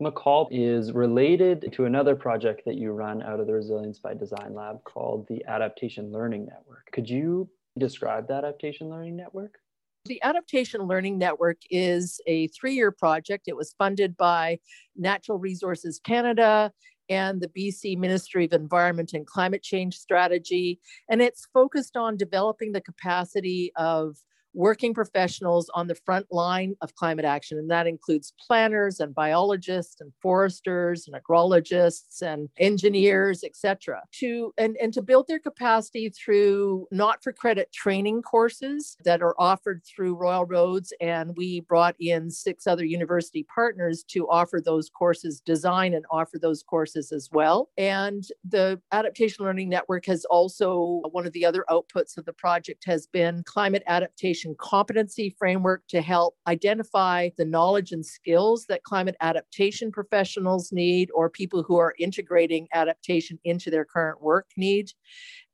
MACAL 0.00 0.48
is 0.50 0.92
related 0.92 1.72
to 1.72 1.84
another 1.84 2.16
project 2.16 2.62
that 2.66 2.76
you 2.76 2.90
run 2.90 3.22
out 3.22 3.38
of 3.38 3.46
the 3.46 3.52
Resilience 3.52 4.00
by 4.00 4.14
Design 4.14 4.52
Lab 4.52 4.82
called 4.84 5.28
the 5.28 5.44
Adaptation 5.46 6.10
Learning 6.10 6.44
Network. 6.44 6.88
Could 6.92 7.08
you 7.08 7.48
describe 7.78 8.26
the 8.26 8.34
Adaptation 8.34 8.88
Learning 8.88 9.14
Network? 9.14 9.58
The 10.04 10.20
Adaptation 10.24 10.88
Learning 10.88 11.16
Network 11.16 11.58
is 11.70 12.20
a 12.26 12.48
three 12.48 12.74
year 12.74 12.90
project. 12.90 13.44
It 13.46 13.56
was 13.56 13.74
funded 13.78 14.16
by 14.16 14.58
Natural 14.96 15.38
Resources 15.38 16.00
Canada 16.02 16.72
and 17.08 17.40
the 17.40 17.48
BC 17.48 17.96
Ministry 17.96 18.46
of 18.46 18.52
Environment 18.52 19.12
and 19.12 19.24
Climate 19.24 19.62
Change 19.62 19.96
Strategy. 19.96 20.80
And 21.08 21.22
it's 21.22 21.46
focused 21.54 21.96
on 21.96 22.16
developing 22.16 22.72
the 22.72 22.80
capacity 22.80 23.70
of 23.76 24.16
working 24.54 24.92
professionals 24.92 25.70
on 25.74 25.86
the 25.86 25.94
front 25.94 26.26
line 26.30 26.74
of 26.80 26.94
climate 26.94 27.24
action. 27.24 27.58
And 27.58 27.70
that 27.70 27.86
includes 27.86 28.32
planners 28.46 29.00
and 29.00 29.14
biologists 29.14 30.00
and 30.00 30.12
foresters 30.20 31.08
and 31.08 31.16
agrologists 31.22 32.22
and 32.22 32.48
engineers, 32.58 33.44
et 33.44 33.56
cetera, 33.56 34.02
to 34.20 34.52
and, 34.58 34.76
and 34.80 34.92
to 34.94 35.02
build 35.02 35.26
their 35.28 35.38
capacity 35.38 36.10
through 36.10 36.86
not-for-credit 36.90 37.72
training 37.72 38.22
courses 38.22 38.96
that 39.04 39.22
are 39.22 39.34
offered 39.38 39.82
through 39.84 40.16
Royal 40.16 40.44
Roads. 40.44 40.92
And 41.00 41.36
we 41.36 41.60
brought 41.60 41.96
in 42.00 42.30
six 42.30 42.66
other 42.66 42.84
university 42.84 43.46
partners 43.54 44.04
to 44.08 44.28
offer 44.28 44.60
those 44.60 44.90
courses, 44.90 45.40
design 45.40 45.94
and 45.94 46.04
offer 46.10 46.38
those 46.38 46.62
courses 46.62 47.12
as 47.12 47.28
well. 47.32 47.70
And 47.78 48.24
the 48.48 48.80
Adaptation 48.92 49.44
Learning 49.44 49.68
Network 49.68 50.06
has 50.06 50.24
also, 50.26 51.02
one 51.12 51.26
of 51.26 51.32
the 51.32 51.46
other 51.46 51.64
outputs 51.70 52.16
of 52.18 52.24
the 52.24 52.32
project 52.32 52.84
has 52.86 53.06
been 53.06 53.42
climate 53.44 53.82
adaptation 53.86 54.41
adaptation 54.42 54.56
competency 54.58 55.34
framework 55.38 55.82
to 55.88 56.00
help 56.00 56.34
identify 56.46 57.30
the 57.36 57.44
knowledge 57.44 57.92
and 57.92 58.04
skills 58.04 58.64
that 58.68 58.82
climate 58.82 59.16
adaptation 59.20 59.92
professionals 59.92 60.72
need 60.72 61.10
or 61.14 61.30
people 61.30 61.62
who 61.62 61.76
are 61.76 61.94
integrating 61.98 62.66
adaptation 62.72 63.38
into 63.44 63.70
their 63.70 63.84
current 63.84 64.20
work 64.20 64.46
need 64.56 64.90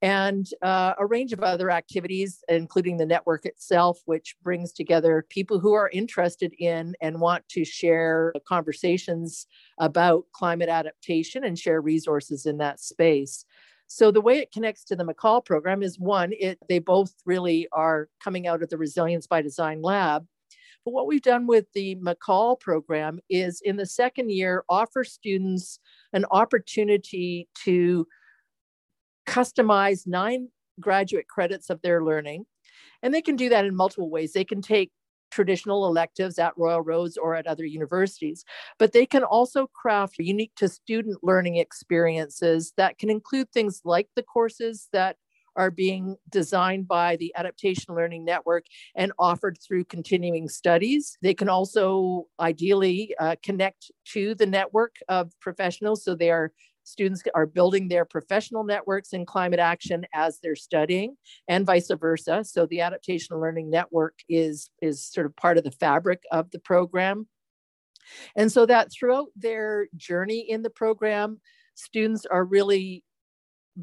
and 0.01 0.47
uh, 0.63 0.95
a 0.99 1.07
range 1.07 1.33
of 1.33 1.41
other 1.41 1.71
activities, 1.71 2.45
including 2.49 2.97
the 2.97 3.07
network 3.07 3.45
itself, 3.45 3.99
which 4.07 4.37
brings 4.43 4.73
together 4.73 5.27
people 5.29 5.59
who 5.59 5.73
are 5.73 5.91
interested 5.93 6.55
in 6.59 6.95
and 7.01 7.21
want 7.21 7.49
to 7.49 7.65
share 7.65 8.33
conversations 8.47 9.47
about 9.79 10.25
climate 10.33 10.69
adaptation 10.69 11.45
and 11.45 11.59
share 11.59 11.81
resources 11.81 12.47
in 12.47 12.59
that 12.59 12.79
space. 12.81 13.45
So 13.89 14.11
the 14.11 14.21
way 14.21 14.39
it 14.39 14.53
connects 14.53 14.85
to 14.85 14.97
the 14.97 15.05
MACAL 15.05 15.45
program 15.45 15.83
is 15.83 15.99
one, 15.99 16.33
it 16.39 16.59
they 16.69 16.79
both 16.79 17.15
really 17.25 17.69
are 17.73 18.09
coming 18.23 18.47
out 18.47 18.63
of 18.63 18.69
the 18.69 18.77
Resilience 18.77 19.27
by 19.27 19.41
Design 19.41 19.81
lab. 19.83 20.27
But 20.85 20.93
what 20.93 21.07
we've 21.07 21.23
done 21.23 21.47
with 21.47 21.67
the 21.75 21.97
MACAL 21.97 22.61
program 22.61 23.19
is 23.31 23.63
in 23.65 23.77
the 23.77 23.87
second 23.87 24.31
year 24.31 24.63
offer 24.69 25.05
students 25.05 25.81
an 26.13 26.27
opportunity 26.31 27.49
to 27.65 28.07
customize 29.27 30.07
nine 30.07 30.49
graduate 30.79 31.27
credits 31.27 31.71
of 31.71 31.81
their 31.81 32.05
learning. 32.05 32.45
And 33.03 33.15
they 33.15 33.23
can 33.23 33.37
do 33.37 33.49
that 33.49 33.65
in 33.65 33.75
multiple 33.75 34.11
ways. 34.11 34.33
They 34.33 34.45
can 34.45 34.61
take 34.61 34.93
traditional 35.31 35.87
electives 35.87 36.39
at 36.39 36.57
Royal 36.57 36.81
Roads 36.81 37.17
or 37.17 37.35
at 37.35 37.47
other 37.47 37.65
universities, 37.65 38.45
but 38.79 38.93
they 38.93 39.07
can 39.07 39.25
also 39.25 39.67
craft 39.67 40.17
unique 40.19 40.53
to 40.57 40.69
student 40.69 41.19
learning 41.23 41.57
experiences 41.57 42.73
that 42.77 42.99
can 42.99 43.11
include 43.11 43.51
things 43.53 43.83
like 43.85 44.09
the 44.17 44.23
courses 44.23 44.89
that 44.93 45.17
are 45.57 45.71
being 45.73 46.17
designed 46.31 46.87
by 46.87 47.17
the 47.17 47.35
Adaptation 47.37 47.95
Learning 47.95 48.25
Network 48.25 48.67
and 48.95 49.13
offered 49.19 49.59
through 49.61 49.85
continuing 49.85 50.49
studies. 50.49 51.19
They 51.21 51.35
can 51.35 51.49
also 51.49 52.29
ideally 52.39 53.15
uh, 53.19 53.35
connect 53.43 53.91
to 54.13 54.37
the 54.37 54.47
network 54.47 54.97
of 55.09 55.33
professionals 55.41 56.05
so 56.05 56.15
they 56.15 56.31
are 56.31 56.53
students 56.89 57.23
are 57.35 57.47
building 57.47 57.89
their 57.89 58.05
professional 58.05 58.65
networks 58.65 59.13
in 59.13 59.27
climate 59.27 59.61
action 59.61 60.07
as 60.15 60.39
they're 60.43 60.57
studying 60.57 61.17
and 61.47 61.67
vice 61.67 61.91
versa. 62.01 62.43
So 62.45 62.67
the 62.67 62.81
adaptation 62.81 63.39
learning 63.39 63.71
network 63.71 64.15
is, 64.29 64.71
is 64.81 65.05
sort 65.05 65.27
of 65.27 65.37
part 65.37 65.59
of 65.59 65.65
the 65.65 65.71
fabric 65.71 66.23
of 66.33 66.51
the 66.51 66.59
program. 66.59 67.27
And 68.37 68.51
so 68.51 68.65
that 68.67 68.91
throughout 68.91 69.29
their 69.37 69.89
journey 69.97 70.41
in 70.41 70.63
the 70.63 70.71
program, 70.71 71.41
students 71.75 72.25
are 72.25 72.45
really 72.45 73.05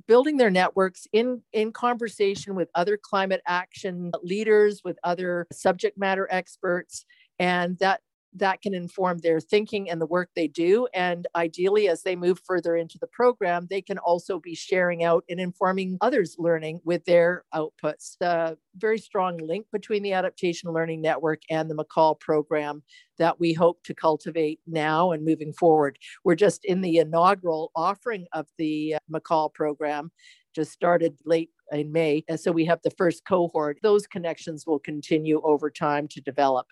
building 0.07 0.35
their 0.35 0.50
networks 0.50 1.07
in 1.13 1.41
in 1.53 1.71
conversation 1.71 2.53
with 2.53 2.69
other 2.75 2.97
climate 3.01 3.41
action 3.47 4.12
leaders 4.24 4.81
with 4.83 4.97
other 5.05 5.47
subject 5.53 5.97
matter 5.97 6.27
experts 6.29 7.05
and 7.39 7.77
that 7.79 8.01
that 8.36 8.62
can 8.62 8.74
inform 8.74 9.20
their 9.20 9.39
thinking 9.39 9.89
and 9.89 10.01
the 10.01 10.06
work 10.06 10.30
they 10.36 10.48
do. 10.48 10.88
And 10.94 11.27
ideally, 11.36 11.88
as 11.88 12.04
they 12.04 12.15
move 12.15 12.39
further 12.46 12.75
into 12.75 12.98
the 13.00 13.08
program, 13.08 13.68
they 13.70 13.82
can 13.82 13.98
also 13.98 14.39
be 14.39 14.56
sharing 14.56 15.04
out 15.04 15.24
and 15.30 15.39
informing 15.39 15.98
others' 16.01 16.36
learning 16.38 16.82
with 16.84 17.06
their 17.06 17.46
outputs. 17.54 18.18
The 18.20 18.58
very 18.77 19.00
strong 19.00 19.38
link 19.38 19.65
between 19.72 20.04
the 20.04 20.13
Adaptation 20.13 20.72
Learning 20.72 21.01
Network 21.01 21.42
and 21.50 21.70
the 21.70 21.75
MACAL 21.75 22.20
program 22.20 22.84
that 23.18 23.39
we 23.39 23.54
hope 23.54 23.82
to 23.84 23.94
cultivate 23.94 24.60
now 24.68 25.12
and 25.12 25.24
moving 25.24 25.54
forward. 25.54 25.98
We're 26.24 26.36
just 26.36 26.65
in 26.65 26.82
the 26.82 26.98
inaugural 26.98 27.72
offering 27.75 28.25
of 28.34 28.48
the 28.58 28.96
uh, 28.96 29.00
MACAL 29.10 29.54
program 29.54 30.12
just 30.54 30.72
started 30.72 31.18
late 31.25 31.50
in 31.72 31.92
May. 31.92 32.24
And 32.30 32.39
so 32.39 32.51
we 32.51 32.65
have 32.65 32.80
the 32.84 32.92
first 32.92 33.25
cohort. 33.25 33.77
Those 33.82 34.08
connections 34.08 34.65
will 34.65 34.80
continue 34.80 35.42
over 35.44 35.70
time 35.70 36.08
to 36.10 36.22
develop. 36.22 36.68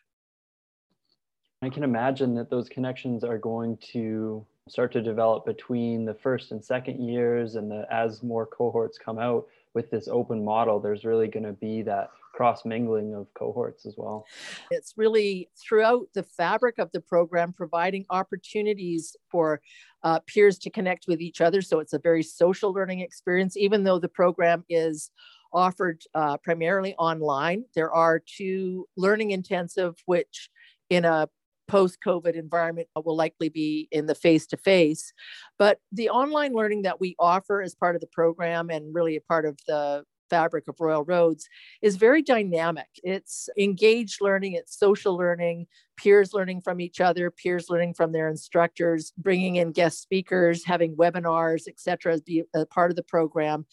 I 1.64 1.70
can 1.70 1.84
imagine 1.84 2.36
that 2.36 2.50
those 2.50 2.68
connections 2.68 3.24
are 3.24 3.38
going 3.38 3.78
to 3.94 4.46
start 4.68 4.92
to 4.94 5.02
develop 5.02 5.46
between 5.46 6.04
the 6.04 6.14
first 6.14 6.52
and 6.52 6.64
second 6.64 7.08
years 7.08 7.56
and 7.56 7.72
the, 7.72 7.88
as 7.90 8.22
more 8.22 8.46
cohorts 8.46 8.98
come 8.98 9.18
out 9.18 9.48
with 9.74 9.90
this 9.90 10.10
open 10.10 10.44
model 10.44 10.80
there's 10.80 11.06
really 11.06 11.28
going 11.28 11.46
to 11.46 11.54
be 11.54 11.82
that 11.82 12.10
cross 12.34 12.66
mingling 12.66 13.14
of 13.14 13.28
cohorts 13.34 13.86
as 13.86 13.94
well. 13.96 14.26
It's 14.72 14.96
really 14.98 15.50
throughout 15.56 16.08
the 16.14 16.24
fabric 16.24 16.80
of 16.80 16.92
the 16.92 17.00
program 17.00 17.54
providing 17.54 18.06
opportunities 18.10 19.16
for 19.32 19.62
uh, 20.04 20.20
peers 20.28 20.58
to 20.60 20.70
connect 20.70 21.06
with 21.08 21.22
each 21.22 21.42
other. 21.42 21.62
So 21.62 21.80
it's 21.80 21.94
a 21.94 22.00
very 22.00 22.24
social 22.24 22.74
learning 22.74 23.02
experience. 23.02 23.56
Even 23.56 23.84
though 23.84 24.00
the 24.00 24.10
program 24.10 24.66
is 24.68 25.12
offered 25.54 26.02
uh, 26.16 26.36
primarily 26.38 26.96
online 26.96 27.64
there 27.76 27.94
are 27.94 28.20
two 28.20 28.88
learning 28.98 29.30
intensive 29.32 29.96
which 30.08 30.50
in 30.90 31.06
a 31.06 31.30
post 31.74 31.98
COVID 32.06 32.36
environment 32.36 32.88
will 33.04 33.16
likely 33.16 33.50
be 33.50 33.88
in 33.92 34.06
the 34.06 34.14
face 34.14 34.46
to 34.46 34.58
face. 34.58 35.12
But 35.58 35.80
the 35.92 36.08
online 36.08 36.54
learning 36.54 36.84
that 36.84 37.00
we 37.00 37.16
offer 37.18 37.64
as 37.64 37.74
part 37.74 37.96
of 37.96 38.02
the 38.02 38.08
program 38.14 38.70
and 38.70 38.94
really 38.94 39.16
a 39.16 39.22
part 39.22 39.44
of 39.44 39.58
the 39.66 40.04
fabric 40.30 40.68
of 40.68 40.80
Royal 40.80 41.04
Roads 41.04 41.50
is 41.82 41.96
very 41.96 42.22
dynamic. 42.22 42.90
It's 43.04 43.50
engaged 43.58 44.22
learning, 44.22 44.54
it's 44.54 44.78
social 44.78 45.18
learning, 45.18 45.66
peers 45.98 46.34
learning 46.34 46.62
from 46.62 46.82
each 46.82 47.02
other, 47.02 47.30
peers 47.32 47.70
learning 47.70 47.94
from 47.94 48.12
their 48.12 48.30
instructors, 48.30 49.14
bringing 49.18 49.58
in 49.58 49.72
guest 49.72 50.02
speakers, 50.02 50.64
having 50.66 50.96
webinars, 50.96 51.68
et 51.68 51.80
cetera, 51.80 52.14
as 52.14 52.22
be 52.22 52.44
a 52.56 52.66
part 52.66 52.92
of 52.92 52.96
the 52.96 53.04
program. 53.04 53.66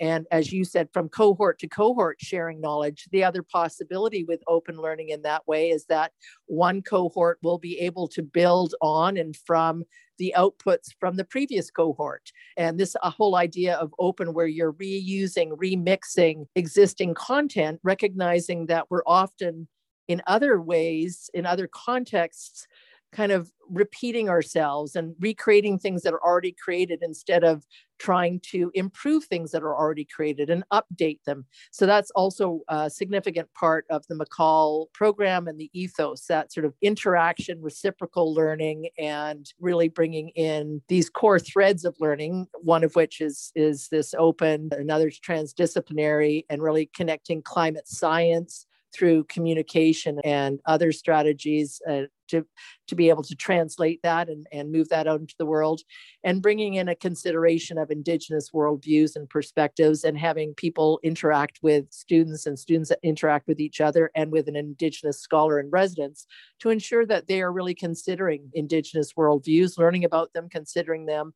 And 0.00 0.26
as 0.30 0.52
you 0.52 0.64
said, 0.64 0.88
from 0.92 1.08
cohort 1.08 1.58
to 1.60 1.68
cohort 1.68 2.18
sharing 2.20 2.60
knowledge, 2.60 3.08
the 3.10 3.24
other 3.24 3.42
possibility 3.42 4.24
with 4.24 4.42
open 4.46 4.76
learning 4.76 5.08
in 5.08 5.22
that 5.22 5.46
way 5.46 5.70
is 5.70 5.86
that 5.86 6.12
one 6.46 6.82
cohort 6.82 7.38
will 7.42 7.58
be 7.58 7.78
able 7.80 8.08
to 8.08 8.22
build 8.22 8.74
on 8.80 9.16
and 9.16 9.36
from 9.36 9.84
the 10.18 10.34
outputs 10.36 10.88
from 10.98 11.16
the 11.16 11.24
previous 11.24 11.70
cohort. 11.70 12.32
And 12.56 12.78
this 12.78 12.96
a 13.02 13.10
whole 13.10 13.36
idea 13.36 13.76
of 13.76 13.94
open 13.98 14.34
where 14.34 14.48
you're 14.48 14.72
reusing, 14.72 15.50
remixing 15.52 16.46
existing 16.56 17.14
content, 17.14 17.80
recognizing 17.84 18.66
that 18.66 18.90
we're 18.90 19.04
often 19.06 19.68
in 20.08 20.22
other 20.26 20.60
ways, 20.60 21.30
in 21.34 21.46
other 21.46 21.68
contexts, 21.68 22.66
kind 23.12 23.32
of 23.32 23.50
repeating 23.70 24.28
ourselves 24.28 24.94
and 24.94 25.14
recreating 25.20 25.78
things 25.78 26.02
that 26.02 26.12
are 26.12 26.22
already 26.22 26.52
created 26.52 27.00
instead 27.02 27.42
of 27.42 27.64
trying 27.98 28.38
to 28.40 28.70
improve 28.74 29.24
things 29.24 29.50
that 29.50 29.62
are 29.62 29.74
already 29.74 30.04
created 30.04 30.50
and 30.50 30.62
update 30.72 31.18
them. 31.24 31.44
So 31.70 31.86
that's 31.86 32.10
also 32.12 32.60
a 32.68 32.88
significant 32.88 33.48
part 33.54 33.86
of 33.90 34.06
the 34.08 34.14
MACAL 34.14 34.86
program 34.92 35.48
and 35.48 35.58
the 35.58 35.70
ethos, 35.72 36.26
that 36.26 36.52
sort 36.52 36.66
of 36.66 36.74
interaction, 36.82 37.60
reciprocal 37.60 38.34
learning, 38.34 38.90
and 38.98 39.50
really 39.58 39.88
bringing 39.88 40.28
in 40.30 40.82
these 40.88 41.10
core 41.10 41.40
threads 41.40 41.84
of 41.84 41.96
learning, 41.98 42.46
one 42.60 42.84
of 42.84 42.94
which 42.94 43.20
is, 43.20 43.52
is 43.54 43.88
this 43.88 44.14
open, 44.18 44.68
another 44.72 45.08
is 45.08 45.18
transdisciplinary, 45.18 46.44
and 46.50 46.62
really 46.62 46.90
connecting 46.94 47.42
climate 47.42 47.88
science 47.88 48.66
through 48.94 49.24
communication 49.24 50.18
and 50.24 50.60
other 50.66 50.92
strategies 50.92 51.80
uh, 51.88 52.02
to, 52.28 52.46
to 52.86 52.94
be 52.94 53.08
able 53.08 53.22
to 53.22 53.34
translate 53.34 54.00
that 54.02 54.28
and, 54.28 54.46
and 54.52 54.70
move 54.70 54.88
that 54.90 55.06
out 55.06 55.20
into 55.20 55.34
the 55.38 55.46
world 55.46 55.80
and 56.22 56.42
bringing 56.42 56.74
in 56.74 56.88
a 56.88 56.94
consideration 56.94 57.78
of 57.78 57.90
indigenous 57.90 58.50
worldviews 58.50 59.16
and 59.16 59.28
perspectives 59.28 60.04
and 60.04 60.18
having 60.18 60.54
people 60.54 61.00
interact 61.02 61.58
with 61.62 61.86
students 61.90 62.46
and 62.46 62.58
students 62.58 62.92
interact 63.02 63.48
with 63.48 63.60
each 63.60 63.80
other 63.80 64.10
and 64.14 64.30
with 64.30 64.48
an 64.48 64.56
indigenous 64.56 65.20
scholar 65.20 65.58
in 65.58 65.70
residence 65.70 66.26
to 66.60 66.70
ensure 66.70 67.06
that 67.06 67.28
they 67.28 67.40
are 67.40 67.52
really 67.52 67.74
considering 67.74 68.50
indigenous 68.54 69.14
worldviews 69.14 69.78
learning 69.78 70.04
about 70.04 70.32
them 70.32 70.48
considering 70.48 71.06
them 71.06 71.32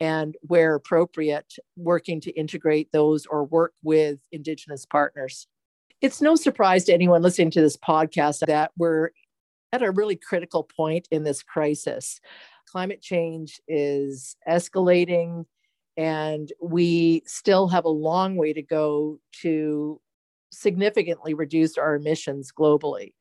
and 0.00 0.36
where 0.42 0.74
appropriate 0.74 1.54
working 1.76 2.20
to 2.20 2.30
integrate 2.32 2.90
those 2.92 3.26
or 3.26 3.44
work 3.44 3.72
with 3.82 4.18
indigenous 4.30 4.84
partners 4.86 5.46
it's 6.00 6.20
no 6.20 6.36
surprise 6.36 6.84
to 6.84 6.92
anyone 6.92 7.22
listening 7.22 7.50
to 7.52 7.60
this 7.60 7.76
podcast 7.76 8.46
that 8.46 8.72
we're 8.76 9.10
at 9.72 9.82
a 9.82 9.90
really 9.90 10.16
critical 10.16 10.68
point 10.76 11.08
in 11.10 11.24
this 11.24 11.42
crisis. 11.42 12.20
Climate 12.70 13.00
change 13.00 13.60
is 13.66 14.36
escalating, 14.48 15.44
and 15.96 16.52
we 16.60 17.22
still 17.26 17.68
have 17.68 17.84
a 17.84 17.90
long 17.90 18.36
way 18.36 18.52
to 18.52 18.62
go 18.62 19.18
to 19.42 20.00
significantly 20.50 21.34
reduce 21.34 21.78
our 21.78 21.94
emissions 21.94 22.52
globally, 22.56 23.12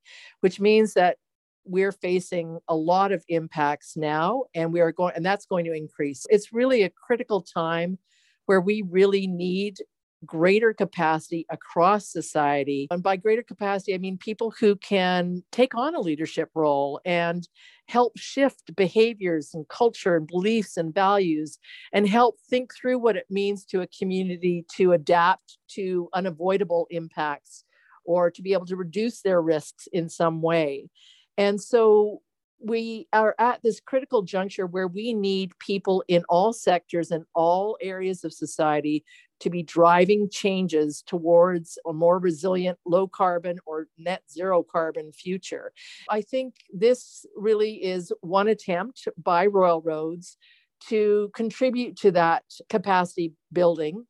which 0.41 0.59
means 0.59 0.93
that 0.93 1.17
we're 1.65 1.91
facing 1.91 2.59
a 2.67 2.75
lot 2.75 3.11
of 3.11 3.23
impacts 3.27 3.97
now 3.97 4.43
and 4.53 4.71
we 4.71 4.81
are 4.81 4.91
going 4.91 5.13
and 5.15 5.25
that's 5.25 5.47
going 5.47 5.65
to 5.65 5.73
increase 5.73 6.27
it's 6.29 6.53
really 6.53 6.83
a 6.83 6.91
critical 6.91 7.41
time 7.41 7.97
where 8.45 8.61
we 8.61 8.83
really 8.83 9.25
need 9.25 9.79
greater 10.25 10.73
capacity 10.73 11.45
across 11.49 12.07
society. 12.11 12.87
And 12.91 13.03
by 13.03 13.15
greater 13.15 13.43
capacity, 13.43 13.93
I 13.93 13.97
mean 13.97 14.17
people 14.17 14.53
who 14.59 14.75
can 14.75 15.43
take 15.51 15.75
on 15.75 15.95
a 15.95 16.01
leadership 16.01 16.49
role 16.55 16.99
and 17.05 17.47
help 17.87 18.17
shift 18.17 18.75
behaviors 18.75 19.51
and 19.53 19.67
culture 19.67 20.15
and 20.15 20.27
beliefs 20.27 20.77
and 20.77 20.93
values 20.93 21.59
and 21.93 22.07
help 22.07 22.37
think 22.49 22.73
through 22.73 22.99
what 22.99 23.15
it 23.15 23.25
means 23.29 23.63
to 23.65 23.81
a 23.81 23.87
community 23.87 24.65
to 24.75 24.93
adapt 24.93 25.57
to 25.67 26.09
unavoidable 26.13 26.87
impacts 26.89 27.63
or 28.05 28.31
to 28.31 28.41
be 28.41 28.53
able 28.53 28.65
to 28.65 28.75
reduce 28.75 29.21
their 29.21 29.41
risks 29.41 29.87
in 29.91 30.09
some 30.09 30.41
way. 30.41 30.89
And 31.37 31.61
so 31.61 32.21
we 32.59 33.07
are 33.13 33.35
at 33.39 33.61
this 33.63 33.79
critical 33.79 34.21
juncture 34.21 34.65
where 34.65 34.87
we 34.87 35.13
need 35.13 35.57
people 35.59 36.03
in 36.07 36.23
all 36.29 36.53
sectors 36.53 37.11
and 37.11 37.25
all 37.33 37.77
areas 37.81 38.23
of 38.23 38.33
society 38.33 39.03
to 39.39 39.49
be 39.49 39.61
driving 39.61 40.29
changes 40.29 41.03
towards 41.05 41.77
a 41.85 41.93
more 41.93 42.19
resilient, 42.19 42.79
low 42.85 43.07
carbon 43.07 43.59
or 43.65 43.87
net 43.97 44.23
zero 44.31 44.63
carbon 44.63 45.11
future. 45.11 45.73
I 46.09 46.21
think 46.21 46.55
this 46.73 47.25
really 47.35 47.83
is 47.83 48.11
one 48.21 48.47
attempt 48.47 49.07
by 49.21 49.47
Royal 49.47 49.81
Roads 49.81 50.37
to 50.87 51.31
contribute 51.33 51.97
to 51.97 52.11
that 52.11 52.43
capacity 52.69 53.33
building 53.51 54.05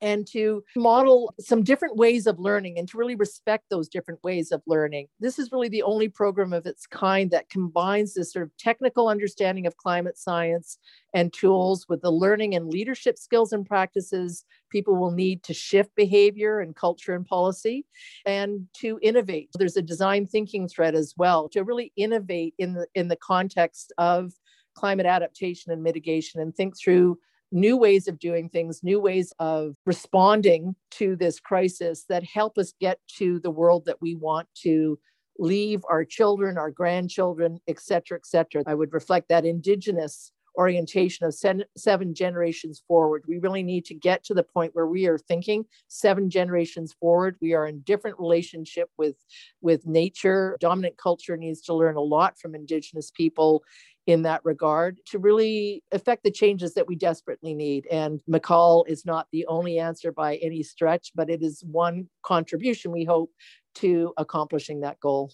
and 0.00 0.26
to 0.28 0.62
model 0.76 1.34
some 1.40 1.62
different 1.62 1.96
ways 1.96 2.26
of 2.26 2.38
learning 2.38 2.78
and 2.78 2.88
to 2.88 2.98
really 2.98 3.14
respect 3.14 3.64
those 3.70 3.88
different 3.88 4.22
ways 4.22 4.52
of 4.52 4.62
learning. 4.66 5.08
This 5.20 5.38
is 5.38 5.52
really 5.52 5.68
the 5.68 5.82
only 5.82 6.08
program 6.08 6.52
of 6.52 6.66
its 6.66 6.86
kind 6.86 7.30
that 7.30 7.50
combines 7.50 8.14
this 8.14 8.32
sort 8.32 8.44
of 8.44 8.56
technical 8.56 9.08
understanding 9.08 9.66
of 9.66 9.76
climate 9.76 10.18
science 10.18 10.78
and 11.14 11.32
tools 11.32 11.86
with 11.88 12.02
the 12.02 12.10
learning 12.10 12.54
and 12.54 12.68
leadership 12.68 13.18
skills 13.18 13.52
and 13.52 13.66
practices 13.66 14.44
people 14.70 14.96
will 14.96 15.10
need 15.10 15.42
to 15.44 15.54
shift 15.54 15.94
behavior 15.94 16.60
and 16.60 16.76
culture 16.76 17.14
and 17.14 17.26
policy 17.26 17.86
and 18.26 18.66
to 18.74 18.98
innovate. 19.02 19.48
There's 19.54 19.76
a 19.76 19.82
design 19.82 20.26
thinking 20.26 20.68
thread 20.68 20.94
as 20.94 21.14
well 21.16 21.48
to 21.50 21.64
really 21.64 21.92
innovate 21.96 22.54
in 22.58 22.74
the 22.74 22.86
in 22.94 23.08
the 23.08 23.16
context 23.16 23.92
of 23.98 24.32
climate 24.74 25.06
adaptation 25.06 25.72
and 25.72 25.82
mitigation 25.82 26.40
and 26.40 26.54
think 26.54 26.78
through 26.78 27.18
new 27.50 27.76
ways 27.76 28.08
of 28.08 28.18
doing 28.18 28.48
things, 28.48 28.82
new 28.82 29.00
ways 29.00 29.32
of 29.38 29.74
responding 29.86 30.74
to 30.92 31.16
this 31.16 31.40
crisis 31.40 32.04
that 32.08 32.24
help 32.24 32.58
us 32.58 32.72
get 32.80 32.98
to 33.16 33.40
the 33.40 33.50
world 33.50 33.84
that 33.86 34.00
we 34.00 34.14
want 34.14 34.48
to 34.62 34.98
leave 35.38 35.82
our 35.88 36.04
children, 36.04 36.58
our 36.58 36.70
grandchildren, 36.70 37.58
et 37.68 37.80
cetera, 37.80 38.18
et 38.18 38.26
cetera. 38.26 38.62
I 38.66 38.74
would 38.74 38.92
reflect 38.92 39.28
that 39.28 39.44
Indigenous 39.44 40.32
orientation 40.56 41.24
of 41.24 41.36
seven 41.76 42.14
generations 42.14 42.82
forward. 42.88 43.22
We 43.28 43.38
really 43.38 43.62
need 43.62 43.84
to 43.84 43.94
get 43.94 44.24
to 44.24 44.34
the 44.34 44.42
point 44.42 44.74
where 44.74 44.88
we 44.88 45.06
are 45.06 45.16
thinking 45.16 45.64
seven 45.86 46.28
generations 46.28 46.92
forward. 46.98 47.36
We 47.40 47.54
are 47.54 47.68
in 47.68 47.82
different 47.82 48.18
relationship 48.18 48.90
with, 48.98 49.14
with 49.60 49.86
nature. 49.86 50.56
Dominant 50.58 50.96
culture 50.96 51.36
needs 51.36 51.60
to 51.62 51.74
learn 51.74 51.94
a 51.94 52.00
lot 52.00 52.40
from 52.40 52.56
Indigenous 52.56 53.12
people 53.12 53.62
in 54.08 54.22
that 54.22 54.42
regard 54.42 54.98
to 55.04 55.18
really 55.18 55.84
affect 55.92 56.24
the 56.24 56.30
changes 56.30 56.72
that 56.72 56.88
we 56.88 56.96
desperately 56.96 57.52
need. 57.52 57.86
And 57.90 58.22
MACAL 58.26 58.84
is 58.88 59.04
not 59.04 59.28
the 59.32 59.44
only 59.46 59.78
answer 59.78 60.10
by 60.12 60.36
any 60.36 60.62
stretch, 60.62 61.12
but 61.14 61.28
it 61.28 61.42
is 61.42 61.62
one 61.62 62.08
contribution 62.22 62.90
we 62.90 63.04
hope 63.04 63.30
to 63.74 64.14
accomplishing 64.16 64.80
that 64.80 64.98
goal. 64.98 65.30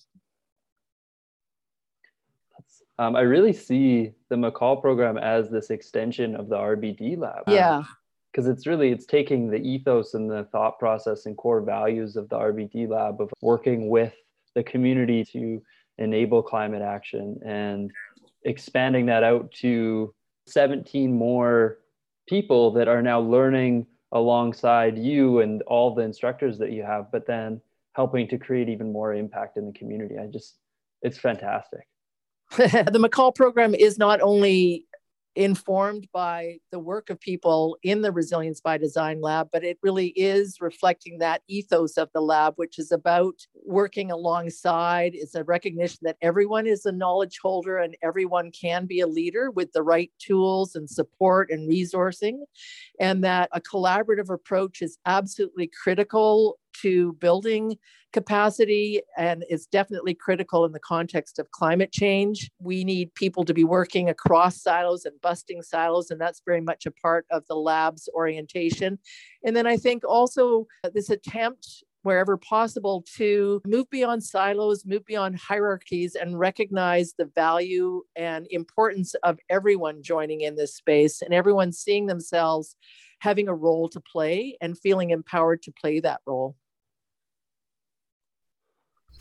Um, 2.98 3.14
I 3.14 3.20
really 3.20 3.52
see 3.52 4.10
the 4.28 4.36
MACAL 4.36 4.80
program 4.80 5.18
as 5.18 5.48
this 5.50 5.70
extension 5.70 6.34
of 6.34 6.48
the 6.48 6.56
RBD 6.56 7.16
lab. 7.16 7.44
Yeah. 7.46 7.84
Because 8.32 8.48
it's 8.48 8.66
really 8.66 8.90
it's 8.90 9.06
taking 9.06 9.48
the 9.48 9.58
ethos 9.58 10.14
and 10.14 10.28
the 10.28 10.48
thought 10.50 10.80
process 10.80 11.26
and 11.26 11.36
core 11.36 11.60
values 11.60 12.16
of 12.16 12.28
the 12.28 12.36
RBD 12.36 12.88
lab 12.88 13.20
of 13.20 13.30
working 13.40 13.88
with 13.88 14.14
the 14.56 14.64
community 14.64 15.24
to 15.26 15.62
enable 15.98 16.42
climate 16.42 16.82
action 16.82 17.38
and 17.44 17.90
expanding 18.44 19.06
that 19.06 19.24
out 19.24 19.50
to 19.52 20.14
17 20.46 21.12
more 21.12 21.78
people 22.28 22.72
that 22.72 22.88
are 22.88 23.02
now 23.02 23.20
learning 23.20 23.86
alongside 24.12 24.96
you 24.96 25.40
and 25.40 25.62
all 25.62 25.94
the 25.94 26.02
instructors 26.02 26.58
that 26.58 26.70
you 26.70 26.82
have, 26.82 27.10
but 27.10 27.26
then 27.26 27.60
helping 27.94 28.28
to 28.28 28.38
create 28.38 28.68
even 28.68 28.92
more 28.92 29.14
impact 29.14 29.56
in 29.56 29.66
the 29.66 29.72
community. 29.72 30.16
I 30.18 30.26
just, 30.26 30.56
it's 31.02 31.18
fantastic. 31.18 31.86
the 32.56 32.98
MACAL 32.98 33.34
program 33.34 33.74
is 33.74 33.98
not 33.98 34.20
only 34.20 34.86
informed 35.36 36.08
by 36.12 36.58
the 36.70 36.78
work 36.78 37.10
of 37.10 37.20
people 37.20 37.76
in 37.82 38.02
the 38.02 38.12
Resilience 38.12 38.60
by 38.60 38.78
Design 38.78 39.20
lab, 39.20 39.48
but 39.52 39.64
it 39.64 39.78
really 39.82 40.08
is 40.08 40.58
reflecting 40.60 41.18
that 41.18 41.42
ethos 41.48 41.96
of 41.96 42.08
the 42.14 42.20
lab, 42.20 42.54
which 42.56 42.78
is 42.78 42.92
about 42.92 43.34
working 43.64 44.10
alongside. 44.10 45.12
It's 45.14 45.34
a 45.34 45.44
recognition 45.44 45.98
that 46.02 46.16
everyone 46.22 46.66
is 46.66 46.86
a 46.86 46.92
knowledge 46.92 47.38
holder 47.42 47.78
and 47.78 47.96
everyone 48.02 48.52
can 48.52 48.86
be 48.86 49.00
a 49.00 49.06
leader 49.06 49.50
with 49.50 49.72
the 49.72 49.82
right 49.82 50.12
tools 50.18 50.74
and 50.76 50.88
support 50.88 51.50
and 51.50 51.68
resourcing, 51.68 52.38
and 53.00 53.24
that 53.24 53.48
a 53.52 53.60
collaborative 53.60 54.30
approach 54.30 54.82
is 54.82 54.98
absolutely 55.06 55.70
critical 55.82 56.58
to 56.82 57.14
building 57.14 57.76
capacity 58.12 59.02
and 59.18 59.44
it's 59.48 59.66
definitely 59.66 60.14
critical 60.14 60.64
in 60.64 60.72
the 60.72 60.78
context 60.78 61.38
of 61.38 61.50
climate 61.50 61.92
change. 61.92 62.50
We 62.60 62.84
need 62.84 63.14
people 63.14 63.44
to 63.44 63.52
be 63.52 63.64
working 63.64 64.08
across 64.08 64.62
silos 64.62 65.04
and 65.04 65.20
busting 65.20 65.62
silos, 65.62 66.10
and 66.10 66.20
that's 66.20 66.42
very 66.46 66.60
much 66.60 66.86
a 66.86 66.92
part 66.92 67.26
of 67.30 67.44
the 67.48 67.56
lab's 67.56 68.08
orientation. 68.14 68.98
And 69.44 69.56
then 69.56 69.66
I 69.66 69.76
think 69.76 70.04
also 70.04 70.66
this 70.94 71.10
attempt 71.10 71.82
wherever 72.04 72.36
possible 72.36 73.04
to 73.16 73.60
move 73.66 73.88
beyond 73.90 74.22
silos, 74.22 74.84
move 74.84 75.04
beyond 75.06 75.36
hierarchies, 75.36 76.14
and 76.14 76.38
recognize 76.38 77.14
the 77.18 77.30
value 77.34 78.02
and 78.14 78.46
importance 78.50 79.14
of 79.24 79.38
everyone 79.48 80.02
joining 80.02 80.42
in 80.42 80.54
this 80.54 80.76
space 80.76 81.22
and 81.22 81.34
everyone 81.34 81.72
seeing 81.72 82.06
themselves 82.06 82.76
having 83.20 83.48
a 83.48 83.54
role 83.54 83.88
to 83.88 84.00
play 84.00 84.56
and 84.60 84.78
feeling 84.78 85.10
empowered 85.10 85.62
to 85.62 85.72
play 85.72 85.98
that 85.98 86.20
role. 86.26 86.54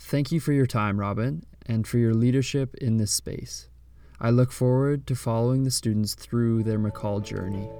Thank 0.06 0.30
you 0.30 0.38
for 0.38 0.52
your 0.52 0.66
time, 0.66 1.00
Robin, 1.00 1.46
and 1.64 1.88
for 1.88 1.96
your 1.96 2.12
leadership 2.12 2.74
in 2.74 2.98
this 2.98 3.10
space. 3.10 3.70
I 4.20 4.28
look 4.28 4.52
forward 4.52 5.06
to 5.06 5.14
following 5.14 5.64
the 5.64 5.70
students 5.70 6.14
through 6.14 6.62
their 6.62 6.78
MACAL 6.78 7.24
journey. 7.24 7.70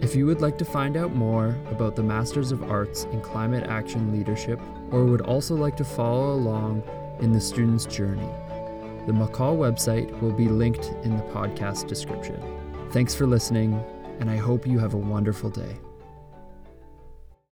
If 0.00 0.16
you 0.16 0.26
would 0.26 0.40
like 0.40 0.58
to 0.58 0.64
find 0.64 0.96
out 0.96 1.14
more 1.14 1.56
about 1.70 1.94
the 1.94 2.02
Masters 2.02 2.50
of 2.50 2.68
Arts 2.68 3.04
in 3.12 3.20
Climate 3.20 3.68
Action 3.68 4.12
Leadership, 4.12 4.58
or 4.90 5.04
would 5.04 5.20
also 5.20 5.54
like 5.54 5.76
to 5.76 5.84
follow 5.84 6.34
along 6.34 6.82
in 7.20 7.30
the 7.30 7.40
students' 7.40 7.86
journey, 7.86 8.28
the 9.06 9.12
MACAL 9.12 9.56
website 9.56 10.20
will 10.20 10.32
be 10.32 10.48
linked 10.48 10.92
in 11.04 11.16
the 11.16 11.22
podcast 11.22 11.86
description. 11.86 12.42
Thanks 12.90 13.14
for 13.14 13.28
listening, 13.28 13.80
and 14.18 14.28
I 14.28 14.38
hope 14.38 14.66
you 14.66 14.80
have 14.80 14.94
a 14.94 14.98
wonderful 14.98 15.50
day. 15.50 15.78